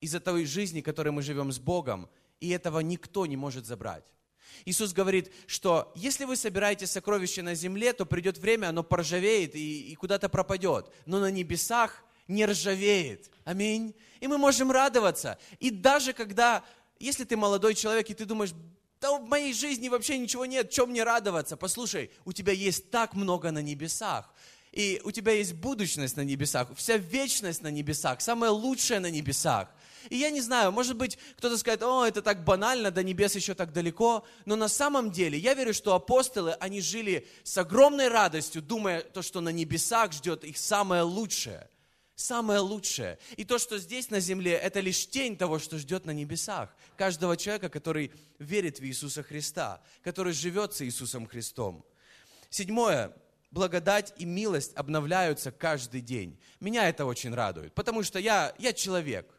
из-за 0.00 0.20
той 0.20 0.44
жизни, 0.44 0.82
которой 0.82 1.10
мы 1.10 1.22
живем 1.22 1.50
с 1.50 1.58
Богом, 1.58 2.08
и 2.40 2.50
этого 2.50 2.80
никто 2.80 3.26
не 3.26 3.36
может 3.36 3.66
забрать. 3.66 4.04
Иисус 4.64 4.92
говорит, 4.92 5.32
что 5.46 5.92
если 5.94 6.24
вы 6.24 6.36
собираете 6.36 6.86
сокровища 6.86 7.42
на 7.42 7.54
земле, 7.54 7.92
то 7.92 8.04
придет 8.06 8.38
время, 8.38 8.68
оно 8.68 8.82
поржавеет 8.82 9.54
и, 9.54 9.90
и 9.90 9.94
куда-то 9.94 10.28
пропадет. 10.28 10.90
Но 11.06 11.20
на 11.20 11.30
небесах 11.30 12.04
не 12.28 12.46
ржавеет. 12.46 13.30
Аминь. 13.44 13.94
И 14.20 14.26
мы 14.26 14.38
можем 14.38 14.70
радоваться. 14.70 15.38
И 15.58 15.70
даже 15.70 16.12
когда, 16.12 16.62
если 17.00 17.24
ты 17.24 17.36
молодой 17.36 17.74
человек, 17.74 18.08
и 18.10 18.14
ты 18.14 18.24
думаешь, 18.24 18.52
да 19.00 19.18
в 19.18 19.28
моей 19.28 19.52
жизни 19.52 19.88
вообще 19.88 20.18
ничего 20.18 20.44
нет, 20.44 20.70
чем 20.70 20.90
мне 20.90 21.02
радоваться? 21.04 21.56
Послушай, 21.56 22.10
у 22.24 22.32
тебя 22.32 22.52
есть 22.52 22.90
так 22.90 23.14
много 23.14 23.50
на 23.50 23.60
небесах. 23.60 24.32
И 24.72 25.00
у 25.04 25.10
тебя 25.10 25.32
есть 25.32 25.54
будущность 25.54 26.16
на 26.16 26.20
небесах, 26.20 26.68
вся 26.76 26.98
вечность 26.98 27.62
на 27.62 27.68
небесах, 27.68 28.20
самое 28.20 28.52
лучшее 28.52 29.00
на 29.00 29.10
небесах. 29.10 29.68
И 30.10 30.16
я 30.16 30.30
не 30.30 30.40
знаю, 30.40 30.72
может 30.72 30.96
быть, 30.96 31.18
кто-то 31.38 31.56
скажет, 31.56 31.82
о, 31.82 32.04
это 32.04 32.22
так 32.22 32.44
банально, 32.44 32.90
до 32.90 33.02
небес 33.02 33.34
еще 33.34 33.54
так 33.54 33.72
далеко. 33.72 34.26
Но 34.44 34.56
на 34.56 34.68
самом 34.68 35.10
деле, 35.10 35.38
я 35.38 35.54
верю, 35.54 35.72
что 35.72 35.94
апостолы, 35.94 36.52
они 36.60 36.80
жили 36.80 37.26
с 37.44 37.56
огромной 37.58 38.08
радостью, 38.08 38.62
думая 38.62 39.00
то, 39.00 39.22
что 39.22 39.40
на 39.40 39.48
небесах 39.48 40.12
ждет 40.12 40.44
их 40.44 40.58
самое 40.58 41.02
лучшее. 41.02 41.68
Самое 42.18 42.58
лучшее. 42.58 43.16
И 43.36 43.44
то, 43.44 43.58
что 43.58 43.78
здесь 43.78 44.10
на 44.10 44.18
земле, 44.18 44.54
это 44.54 44.80
лишь 44.80 45.08
тень 45.08 45.36
того, 45.36 45.60
что 45.60 45.78
ждет 45.78 46.04
на 46.04 46.10
небесах. 46.10 46.68
Каждого 46.96 47.36
человека, 47.36 47.68
который 47.68 48.10
верит 48.40 48.80
в 48.80 48.84
Иисуса 48.84 49.22
Христа, 49.22 49.80
который 50.02 50.32
живет 50.32 50.74
с 50.74 50.82
Иисусом 50.82 51.28
Христом. 51.28 51.86
Седьмое 52.50 53.14
благодать 53.52 54.14
и 54.18 54.24
милость 54.24 54.72
обновляются 54.74 55.52
каждый 55.52 56.00
день. 56.00 56.36
Меня 56.58 56.88
это 56.88 57.06
очень 57.06 57.32
радует, 57.32 57.72
потому 57.72 58.02
что 58.02 58.18
я, 58.18 58.52
я 58.58 58.72
человек. 58.72 59.32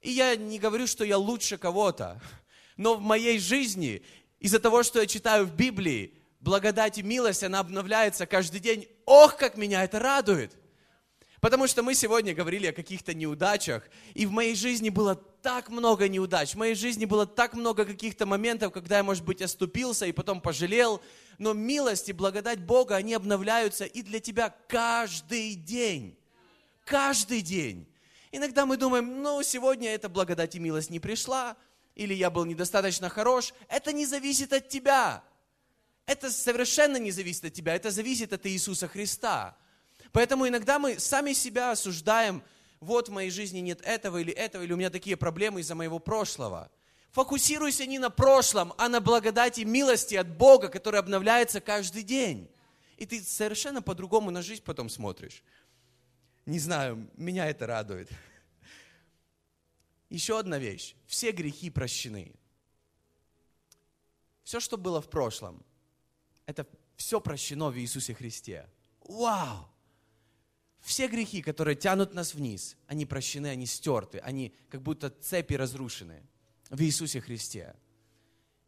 И 0.00 0.12
я 0.12 0.36
не 0.36 0.60
говорю, 0.60 0.86
что 0.86 1.02
я 1.02 1.18
лучше 1.18 1.58
кого-то, 1.58 2.22
но 2.76 2.94
в 2.94 3.00
моей 3.00 3.40
жизни, 3.40 4.04
из-за 4.38 4.60
того, 4.60 4.84
что 4.84 5.00
я 5.00 5.08
читаю 5.08 5.44
в 5.44 5.56
Библии, 5.56 6.14
благодать 6.38 6.98
и 6.98 7.02
милость, 7.02 7.42
она 7.42 7.58
обновляется 7.58 8.26
каждый 8.26 8.60
день. 8.60 8.86
Ох, 9.06 9.36
как 9.36 9.56
меня 9.56 9.82
это 9.82 9.98
радует! 9.98 10.56
Потому 11.40 11.66
что 11.66 11.82
мы 11.82 11.94
сегодня 11.94 12.34
говорили 12.34 12.66
о 12.66 12.72
каких-то 12.72 13.14
неудачах, 13.14 13.88
и 14.12 14.26
в 14.26 14.30
моей 14.30 14.54
жизни 14.54 14.90
было 14.90 15.14
так 15.14 15.70
много 15.70 16.06
неудач, 16.06 16.52
в 16.52 16.58
моей 16.58 16.74
жизни 16.74 17.06
было 17.06 17.26
так 17.26 17.54
много 17.54 17.86
каких-то 17.86 18.26
моментов, 18.26 18.74
когда 18.74 18.98
я, 18.98 19.02
может 19.02 19.24
быть, 19.24 19.40
оступился 19.40 20.04
и 20.04 20.12
потом 20.12 20.42
пожалел, 20.42 21.00
но 21.38 21.54
милость 21.54 22.10
и 22.10 22.12
благодать 22.12 22.60
Бога, 22.60 22.96
они 22.96 23.14
обновляются 23.14 23.86
и 23.86 24.02
для 24.02 24.20
тебя 24.20 24.54
каждый 24.68 25.54
день. 25.54 26.18
Каждый 26.84 27.40
день. 27.40 27.86
Иногда 28.32 28.66
мы 28.66 28.76
думаем, 28.76 29.22
ну, 29.22 29.42
сегодня 29.42 29.94
эта 29.94 30.10
благодать 30.10 30.54
и 30.56 30.58
милость 30.58 30.90
не 30.90 31.00
пришла, 31.00 31.56
или 31.94 32.12
я 32.12 32.30
был 32.30 32.44
недостаточно 32.44 33.08
хорош. 33.08 33.54
Это 33.68 33.92
не 33.92 34.04
зависит 34.04 34.52
от 34.52 34.68
тебя. 34.68 35.24
Это 36.04 36.30
совершенно 36.30 36.98
не 36.98 37.12
зависит 37.12 37.46
от 37.46 37.52
тебя, 37.54 37.74
это 37.74 37.90
зависит 37.90 38.32
от 38.32 38.46
Иисуса 38.46 38.88
Христа. 38.88 39.56
Поэтому 40.12 40.48
иногда 40.48 40.78
мы 40.78 40.98
сами 40.98 41.32
себя 41.32 41.70
осуждаем, 41.70 42.42
вот 42.80 43.08
в 43.08 43.12
моей 43.12 43.30
жизни 43.30 43.60
нет 43.60 43.80
этого 43.82 44.18
или 44.18 44.32
этого, 44.32 44.62
или 44.62 44.72
у 44.72 44.76
меня 44.76 44.90
такие 44.90 45.16
проблемы 45.16 45.60
из-за 45.60 45.74
моего 45.74 45.98
прошлого. 45.98 46.70
Фокусируйся 47.12 47.86
не 47.86 47.98
на 47.98 48.10
прошлом, 48.10 48.72
а 48.78 48.88
на 48.88 49.00
благодати 49.00 49.62
милости 49.62 50.14
от 50.14 50.28
Бога, 50.28 50.68
которая 50.68 51.02
обновляется 51.02 51.60
каждый 51.60 52.02
день. 52.02 52.48
И 52.96 53.06
ты 53.06 53.22
совершенно 53.22 53.82
по-другому 53.82 54.30
на 54.30 54.42
жизнь 54.42 54.62
потом 54.62 54.88
смотришь. 54.88 55.42
Не 56.46 56.58
знаю, 56.58 57.08
меня 57.16 57.46
это 57.48 57.66
радует. 57.66 58.08
Еще 60.08 60.38
одна 60.38 60.58
вещь. 60.58 60.94
Все 61.06 61.30
грехи 61.30 61.70
прощены. 61.70 62.32
Все, 64.42 64.58
что 64.58 64.76
было 64.76 65.00
в 65.00 65.08
прошлом, 65.08 65.64
это 66.46 66.66
все 66.96 67.20
прощено 67.20 67.70
в 67.70 67.78
Иисусе 67.78 68.14
Христе. 68.14 68.68
Вау! 69.02 69.69
Все 70.80 71.08
грехи, 71.08 71.42
которые 71.42 71.76
тянут 71.76 72.14
нас 72.14 72.34
вниз, 72.34 72.76
они 72.86 73.06
прощены, 73.06 73.48
они 73.48 73.66
стерты, 73.66 74.18
они 74.18 74.54
как 74.68 74.82
будто 74.82 75.10
цепи 75.10 75.54
разрушены 75.54 76.22
в 76.70 76.80
Иисусе 76.80 77.20
Христе. 77.20 77.74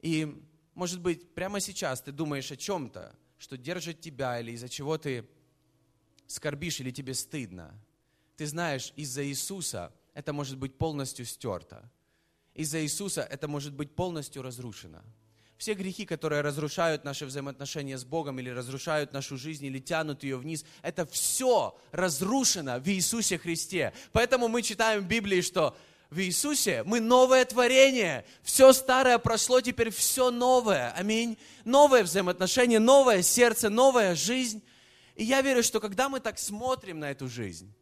И, 0.00 0.42
может 0.74 1.00
быть, 1.00 1.34
прямо 1.34 1.60
сейчас 1.60 2.02
ты 2.02 2.12
думаешь 2.12 2.52
о 2.52 2.56
чем-то, 2.56 3.14
что 3.38 3.56
держит 3.56 4.00
тебя 4.00 4.40
или 4.40 4.52
из-за 4.52 4.68
чего 4.68 4.98
ты 4.98 5.26
скорбишь 6.26 6.80
или 6.80 6.90
тебе 6.90 7.14
стыдно, 7.14 7.74
ты 8.36 8.46
знаешь, 8.46 8.92
из-за 8.96 9.24
Иисуса 9.26 9.92
это 10.14 10.32
может 10.32 10.58
быть 10.58 10.76
полностью 10.76 11.24
стерто. 11.24 11.90
Из-за 12.54 12.82
Иисуса 12.82 13.22
это 13.22 13.48
может 13.48 13.72
быть 13.72 13.94
полностью 13.94 14.42
разрушено. 14.42 15.02
Все 15.62 15.74
грехи, 15.74 16.04
которые 16.06 16.40
разрушают 16.40 17.04
наши 17.04 17.24
взаимоотношения 17.24 17.96
с 17.96 18.04
Богом 18.04 18.40
или 18.40 18.50
разрушают 18.50 19.12
нашу 19.12 19.36
жизнь 19.36 19.64
или 19.64 19.78
тянут 19.78 20.24
ее 20.24 20.36
вниз, 20.36 20.64
это 20.82 21.06
все 21.06 21.78
разрушено 21.92 22.80
в 22.80 22.88
Иисусе 22.88 23.38
Христе. 23.38 23.92
Поэтому 24.10 24.48
мы 24.48 24.62
читаем 24.62 25.04
в 25.04 25.06
Библии, 25.06 25.40
что 25.40 25.76
в 26.10 26.18
Иисусе 26.18 26.82
мы 26.82 26.98
новое 26.98 27.44
творение. 27.44 28.24
Все 28.42 28.72
старое 28.72 29.18
прошло, 29.18 29.60
теперь 29.60 29.90
все 29.90 30.32
новое. 30.32 30.90
Аминь. 30.96 31.38
Новое 31.64 32.02
взаимоотношение, 32.02 32.80
новое 32.80 33.22
сердце, 33.22 33.70
новая 33.70 34.16
жизнь. 34.16 34.64
И 35.14 35.22
я 35.22 35.42
верю, 35.42 35.62
что 35.62 35.78
когда 35.78 36.08
мы 36.08 36.18
так 36.18 36.40
смотрим 36.40 36.98
на 36.98 37.12
эту 37.12 37.28
жизнь, 37.28 37.72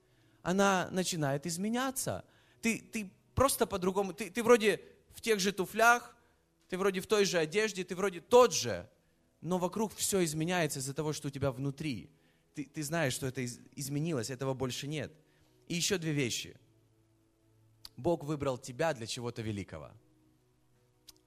она 0.42 0.90
начинает 0.90 1.46
изменяться. 1.46 2.26
Ты, 2.60 2.84
ты 2.92 3.10
просто 3.34 3.64
по-другому, 3.64 4.12
ты, 4.12 4.28
ты 4.28 4.42
вроде 4.42 4.82
в 5.14 5.22
тех 5.22 5.40
же 5.40 5.50
туфлях, 5.50 6.14
ты 6.70 6.78
вроде 6.78 7.00
в 7.00 7.06
той 7.06 7.26
же 7.26 7.38
одежде, 7.38 7.84
ты 7.84 7.94
вроде 7.94 8.20
тот 8.20 8.54
же, 8.54 8.88
но 9.42 9.58
вокруг 9.58 9.92
все 9.94 10.24
изменяется 10.24 10.78
из-за 10.78 10.94
того, 10.94 11.12
что 11.12 11.28
у 11.28 11.30
тебя 11.30 11.50
внутри. 11.52 12.10
Ты, 12.54 12.64
ты 12.64 12.82
знаешь, 12.82 13.12
что 13.12 13.26
это 13.26 13.44
изменилось, 13.44 14.30
этого 14.30 14.54
больше 14.54 14.86
нет. 14.86 15.12
И 15.68 15.74
еще 15.74 15.98
две 15.98 16.12
вещи. 16.12 16.56
Бог 17.96 18.24
выбрал 18.24 18.56
тебя 18.56 18.94
для 18.94 19.06
чего-то 19.06 19.42
великого. 19.42 19.90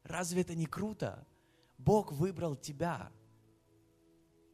Разве 0.03 0.41
это 0.41 0.55
не 0.55 0.65
круто? 0.65 1.27
Бог 1.77 2.11
выбрал 2.11 2.55
тебя– 2.55 3.11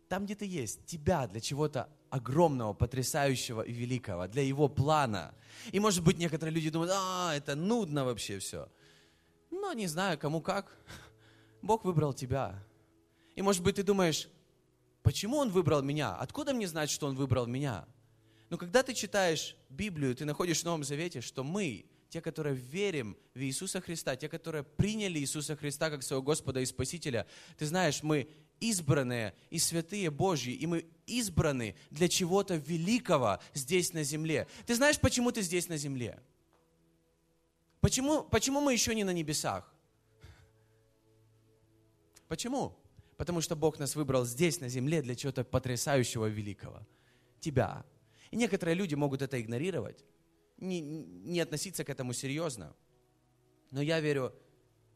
там, 0.09 0.25
где 0.25 0.35
ты 0.35 0.45
есть, 0.45 0.85
тебя 0.85 1.27
для 1.27 1.39
чего-то 1.39 1.87
огромного, 2.09 2.73
потрясающего 2.73 3.61
и 3.61 3.71
великого, 3.71 4.27
для 4.27 4.41
его 4.41 4.67
плана. 4.67 5.35
И, 5.71 5.79
может 5.79 6.03
быть, 6.03 6.17
некоторые 6.17 6.53
люди 6.53 6.71
думают, 6.71 6.91
а, 6.95 7.35
это 7.35 7.55
нудно 7.55 8.03
вообще 8.03 8.39
все. 8.39 8.67
Но 9.61 9.73
не 9.73 9.87
знаю, 9.87 10.17
кому 10.17 10.41
как. 10.41 10.73
Бог 11.61 11.83
выбрал 11.83 12.13
тебя. 12.13 12.55
И, 13.35 13.41
может 13.41 13.61
быть, 13.61 13.75
ты 13.75 13.83
думаешь, 13.83 14.29
почему 15.03 15.37
Он 15.37 15.49
выбрал 15.49 15.81
меня? 15.81 16.15
Откуда 16.15 16.53
мне 16.53 16.67
знать, 16.67 16.89
что 16.89 17.07
Он 17.07 17.15
выбрал 17.15 17.45
меня? 17.45 17.85
Но 18.49 18.57
когда 18.57 18.83
ты 18.83 18.93
читаешь 18.93 19.55
Библию, 19.69 20.15
ты 20.15 20.25
находишь 20.25 20.61
в 20.61 20.65
Новом 20.65 20.83
Завете, 20.83 21.21
что 21.21 21.43
мы, 21.43 21.85
те, 22.09 22.21
которые 22.21 22.55
верим 22.55 23.17
в 23.35 23.39
Иисуса 23.39 23.81
Христа, 23.81 24.15
те, 24.15 24.29
которые 24.29 24.63
приняли 24.63 25.19
Иисуса 25.19 25.55
Христа 25.55 25.89
как 25.89 26.03
своего 26.03 26.23
Господа 26.23 26.61
и 26.61 26.65
Спасителя, 26.65 27.27
ты 27.57 27.65
знаешь, 27.65 28.01
мы 28.01 28.29
избранные 28.59 29.33
и 29.49 29.59
святые 29.59 30.09
Божьи, 30.09 30.53
и 30.53 30.65
мы 30.65 30.85
избраны 31.05 31.75
для 31.91 32.07
чего-то 32.07 32.55
великого 32.55 33.39
здесь 33.53 33.93
на 33.93 34.03
земле. 34.03 34.47
Ты 34.65 34.75
знаешь, 34.75 34.99
почему 34.99 35.31
ты 35.31 35.41
здесь 35.41 35.67
на 35.67 35.77
земле? 35.77 36.19
Почему, 37.81 38.23
почему 38.23 38.61
мы 38.61 38.73
еще 38.73 38.93
не 38.93 39.03
на 39.03 39.11
небесах? 39.11 39.73
Почему? 42.27 42.77
Потому 43.17 43.41
что 43.41 43.55
Бог 43.55 43.79
нас 43.79 43.95
выбрал 43.95 44.25
здесь, 44.25 44.59
на 44.59 44.69
земле, 44.69 45.01
для 45.01 45.15
чего-то 45.15 45.43
потрясающего 45.43 46.27
великого. 46.27 46.81
Тебя. 47.39 47.85
И 48.31 48.35
некоторые 48.35 48.75
люди 48.75 48.95
могут 48.95 49.21
это 49.21 49.41
игнорировать, 49.41 50.05
не, 50.57 50.81
не 50.81 51.39
относиться 51.39 51.83
к 51.83 51.89
этому 51.89 52.13
серьезно. 52.13 52.75
Но 53.71 53.81
я 53.81 53.99
верю, 53.99 54.33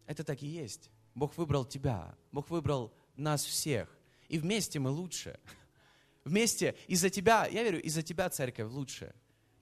это 0.06 0.24
так 0.24 0.42
и 0.44 0.48
есть. 0.48 0.92
Бог 1.16 1.38
выбрал 1.38 1.66
тебя. 1.66 2.16
Бог 2.32 2.50
выбрал 2.50 2.94
нас 3.16 3.44
всех. 3.44 3.90
И 4.28 4.38
вместе 4.38 4.80
мы 4.80 4.90
лучше. 4.90 5.40
Вместе 6.24 6.76
из-за 6.88 7.10
тебя, 7.10 7.48
я 7.48 7.64
верю, 7.64 7.82
из-за 7.82 8.02
тебя 8.02 8.30
церковь 8.30 8.72
лучше. 8.72 9.14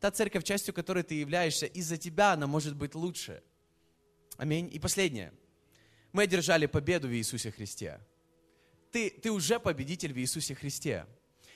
Та 0.01 0.09
церковь, 0.09 0.43
частью 0.43 0.73
которой 0.73 1.03
ты 1.03 1.13
являешься, 1.13 1.67
из-за 1.67 1.95
тебя 1.95 2.33
она 2.33 2.47
может 2.47 2.75
быть 2.75 2.95
лучше. 2.95 3.43
Аминь. 4.37 4.67
И 4.73 4.79
последнее. 4.79 5.31
Мы 6.11 6.23
одержали 6.23 6.65
победу 6.65 7.07
в 7.07 7.13
Иисусе 7.13 7.51
Христе. 7.51 7.99
Ты, 8.91 9.11
ты 9.11 9.31
уже 9.31 9.59
победитель 9.59 10.11
в 10.11 10.17
Иисусе 10.17 10.55
Христе. 10.55 11.05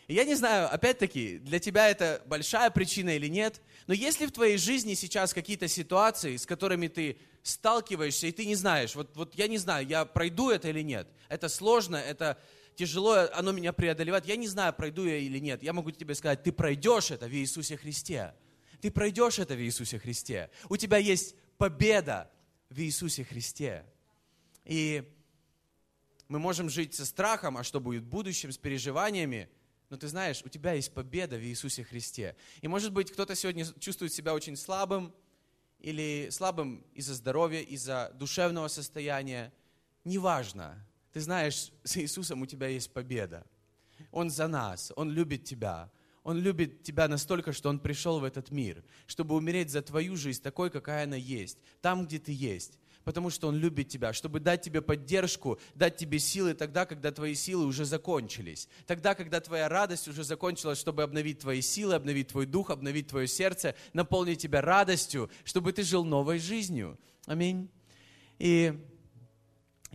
И 0.07 0.13
я 0.13 0.25
не 0.25 0.35
знаю, 0.35 0.71
опять-таки, 0.71 1.39
для 1.39 1.59
тебя 1.59 1.89
это 1.89 2.21
большая 2.27 2.69
причина 2.69 3.15
или 3.15 3.27
нет, 3.27 3.59
но 3.87 3.95
если 3.95 4.27
в 4.27 4.31
твоей 4.31 4.57
жизни 4.57 4.93
сейчас 4.93 5.33
какие-то 5.33 5.67
ситуации, 5.67 6.37
с 6.37 6.45
которыми 6.45 6.87
ты 6.87 7.17
сталкиваешься, 7.41 8.27
и 8.27 8.31
ты 8.31 8.45
не 8.45 8.53
знаешь, 8.53 8.93
вот, 8.93 9.17
вот 9.17 9.33
я 9.33 9.47
не 9.47 9.57
знаю, 9.57 9.87
я 9.87 10.05
пройду 10.05 10.51
это 10.51 10.69
или 10.69 10.81
нет, 10.81 11.07
это 11.29 11.49
сложно, 11.49 11.95
это 11.95 12.37
тяжело, 12.75 13.27
оно 13.33 13.51
меня 13.51 13.73
преодолевает, 13.73 14.25
я 14.25 14.35
не 14.35 14.47
знаю, 14.47 14.73
пройду 14.73 15.05
я 15.05 15.17
или 15.17 15.39
нет, 15.39 15.63
я 15.63 15.73
могу 15.73 15.91
тебе 15.91 16.15
сказать, 16.15 16.43
ты 16.43 16.51
пройдешь 16.51 17.11
это 17.11 17.27
в 17.27 17.33
Иисусе 17.33 17.77
Христе. 17.77 18.33
Ты 18.81 18.91
пройдешь 18.91 19.39
это 19.39 19.55
в 19.55 19.61
Иисусе 19.61 19.99
Христе. 19.99 20.51
У 20.69 20.77
тебя 20.77 20.97
есть 20.97 21.35
победа 21.57 22.29
в 22.69 22.79
Иисусе 22.79 23.23
Христе. 23.23 23.85
И 24.65 25.03
мы 26.27 26.39
можем 26.39 26.69
жить 26.69 26.93
со 26.93 27.05
страхом, 27.05 27.57
а 27.57 27.63
что 27.63 27.79
будет 27.79 28.03
в 28.03 28.07
будущем, 28.07 28.51
с 28.51 28.57
переживаниями, 28.57 29.49
но 29.89 29.97
ты 29.97 30.07
знаешь, 30.07 30.41
у 30.43 30.49
тебя 30.49 30.73
есть 30.73 30.93
победа 30.93 31.37
в 31.37 31.43
Иисусе 31.43 31.83
Христе. 31.83 32.35
И 32.61 32.67
может 32.67 32.91
быть, 32.91 33.11
кто-то 33.11 33.35
сегодня 33.35 33.65
чувствует 33.79 34.13
себя 34.13 34.33
очень 34.33 34.57
слабым, 34.57 35.13
или 35.79 36.29
слабым 36.31 36.83
из-за 36.93 37.13
здоровья, 37.13 37.61
из-за 37.61 38.11
душевного 38.15 38.67
состояния. 38.69 39.53
Неважно. 40.03 40.83
Ты 41.15 41.21
знаешь, 41.21 41.71
с 41.85 41.95
Иисусом 41.95 42.41
у 42.41 42.45
тебя 42.45 42.67
есть 42.67 42.91
победа. 42.91 43.45
Он 44.11 44.29
за 44.29 44.49
нас, 44.49 44.91
Он 44.97 45.09
любит 45.09 45.45
тебя. 45.45 45.89
Он 46.23 46.37
любит 46.37 46.83
тебя 46.83 47.07
настолько, 47.07 47.53
что 47.53 47.69
Он 47.69 47.79
пришел 47.79 48.19
в 48.19 48.25
этот 48.25 48.51
мир, 48.51 48.83
чтобы 49.07 49.33
умереть 49.35 49.69
за 49.69 49.81
твою 49.81 50.17
жизнь 50.17 50.43
такой, 50.43 50.69
какая 50.69 51.05
она 51.05 51.15
есть, 51.15 51.57
там, 51.79 52.05
где 52.05 52.19
ты 52.19 52.33
есть 52.33 52.77
потому 53.05 53.29
что 53.29 53.47
Он 53.47 53.55
любит 53.55 53.87
тебя, 53.87 54.11
чтобы 54.11 54.39
дать 54.39 54.63
тебе 54.63 54.81
поддержку, 54.81 55.59
дать 55.75 55.95
тебе 55.95 56.17
силы 56.19 56.55
тогда, 56.55 56.85
когда 56.85 57.11
твои 57.11 57.35
силы 57.35 57.65
уже 57.65 57.85
закончились. 57.85 58.67
Тогда, 58.87 59.13
когда 59.13 59.39
твоя 59.39 59.69
радость 59.69 60.07
уже 60.07 60.23
закончилась, 60.23 60.79
чтобы 60.79 61.03
обновить 61.03 61.39
твои 61.39 61.61
силы, 61.61 61.93
обновить 61.93 62.29
твой 62.29 62.47
дух, 62.47 62.71
обновить 62.71 63.07
твое 63.07 63.27
сердце, 63.27 63.75
наполнить 63.93 64.41
тебя 64.41 64.59
радостью, 64.59 65.29
чтобы 65.43 65.71
ты 65.71 65.83
жил 65.83 66.03
новой 66.03 66.39
жизнью. 66.39 66.99
Аминь. 67.27 67.69
И 68.39 68.73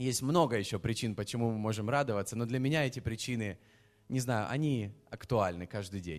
есть 0.00 0.22
много 0.22 0.56
еще 0.56 0.78
причин, 0.78 1.14
почему 1.14 1.50
мы 1.50 1.58
можем 1.58 1.90
радоваться, 1.90 2.34
но 2.34 2.46
для 2.46 2.58
меня 2.58 2.86
эти 2.86 3.00
причины, 3.00 3.58
не 4.08 4.18
знаю, 4.18 4.50
они 4.50 4.92
актуальны 5.10 5.66
каждый 5.66 6.00
день. 6.00 6.18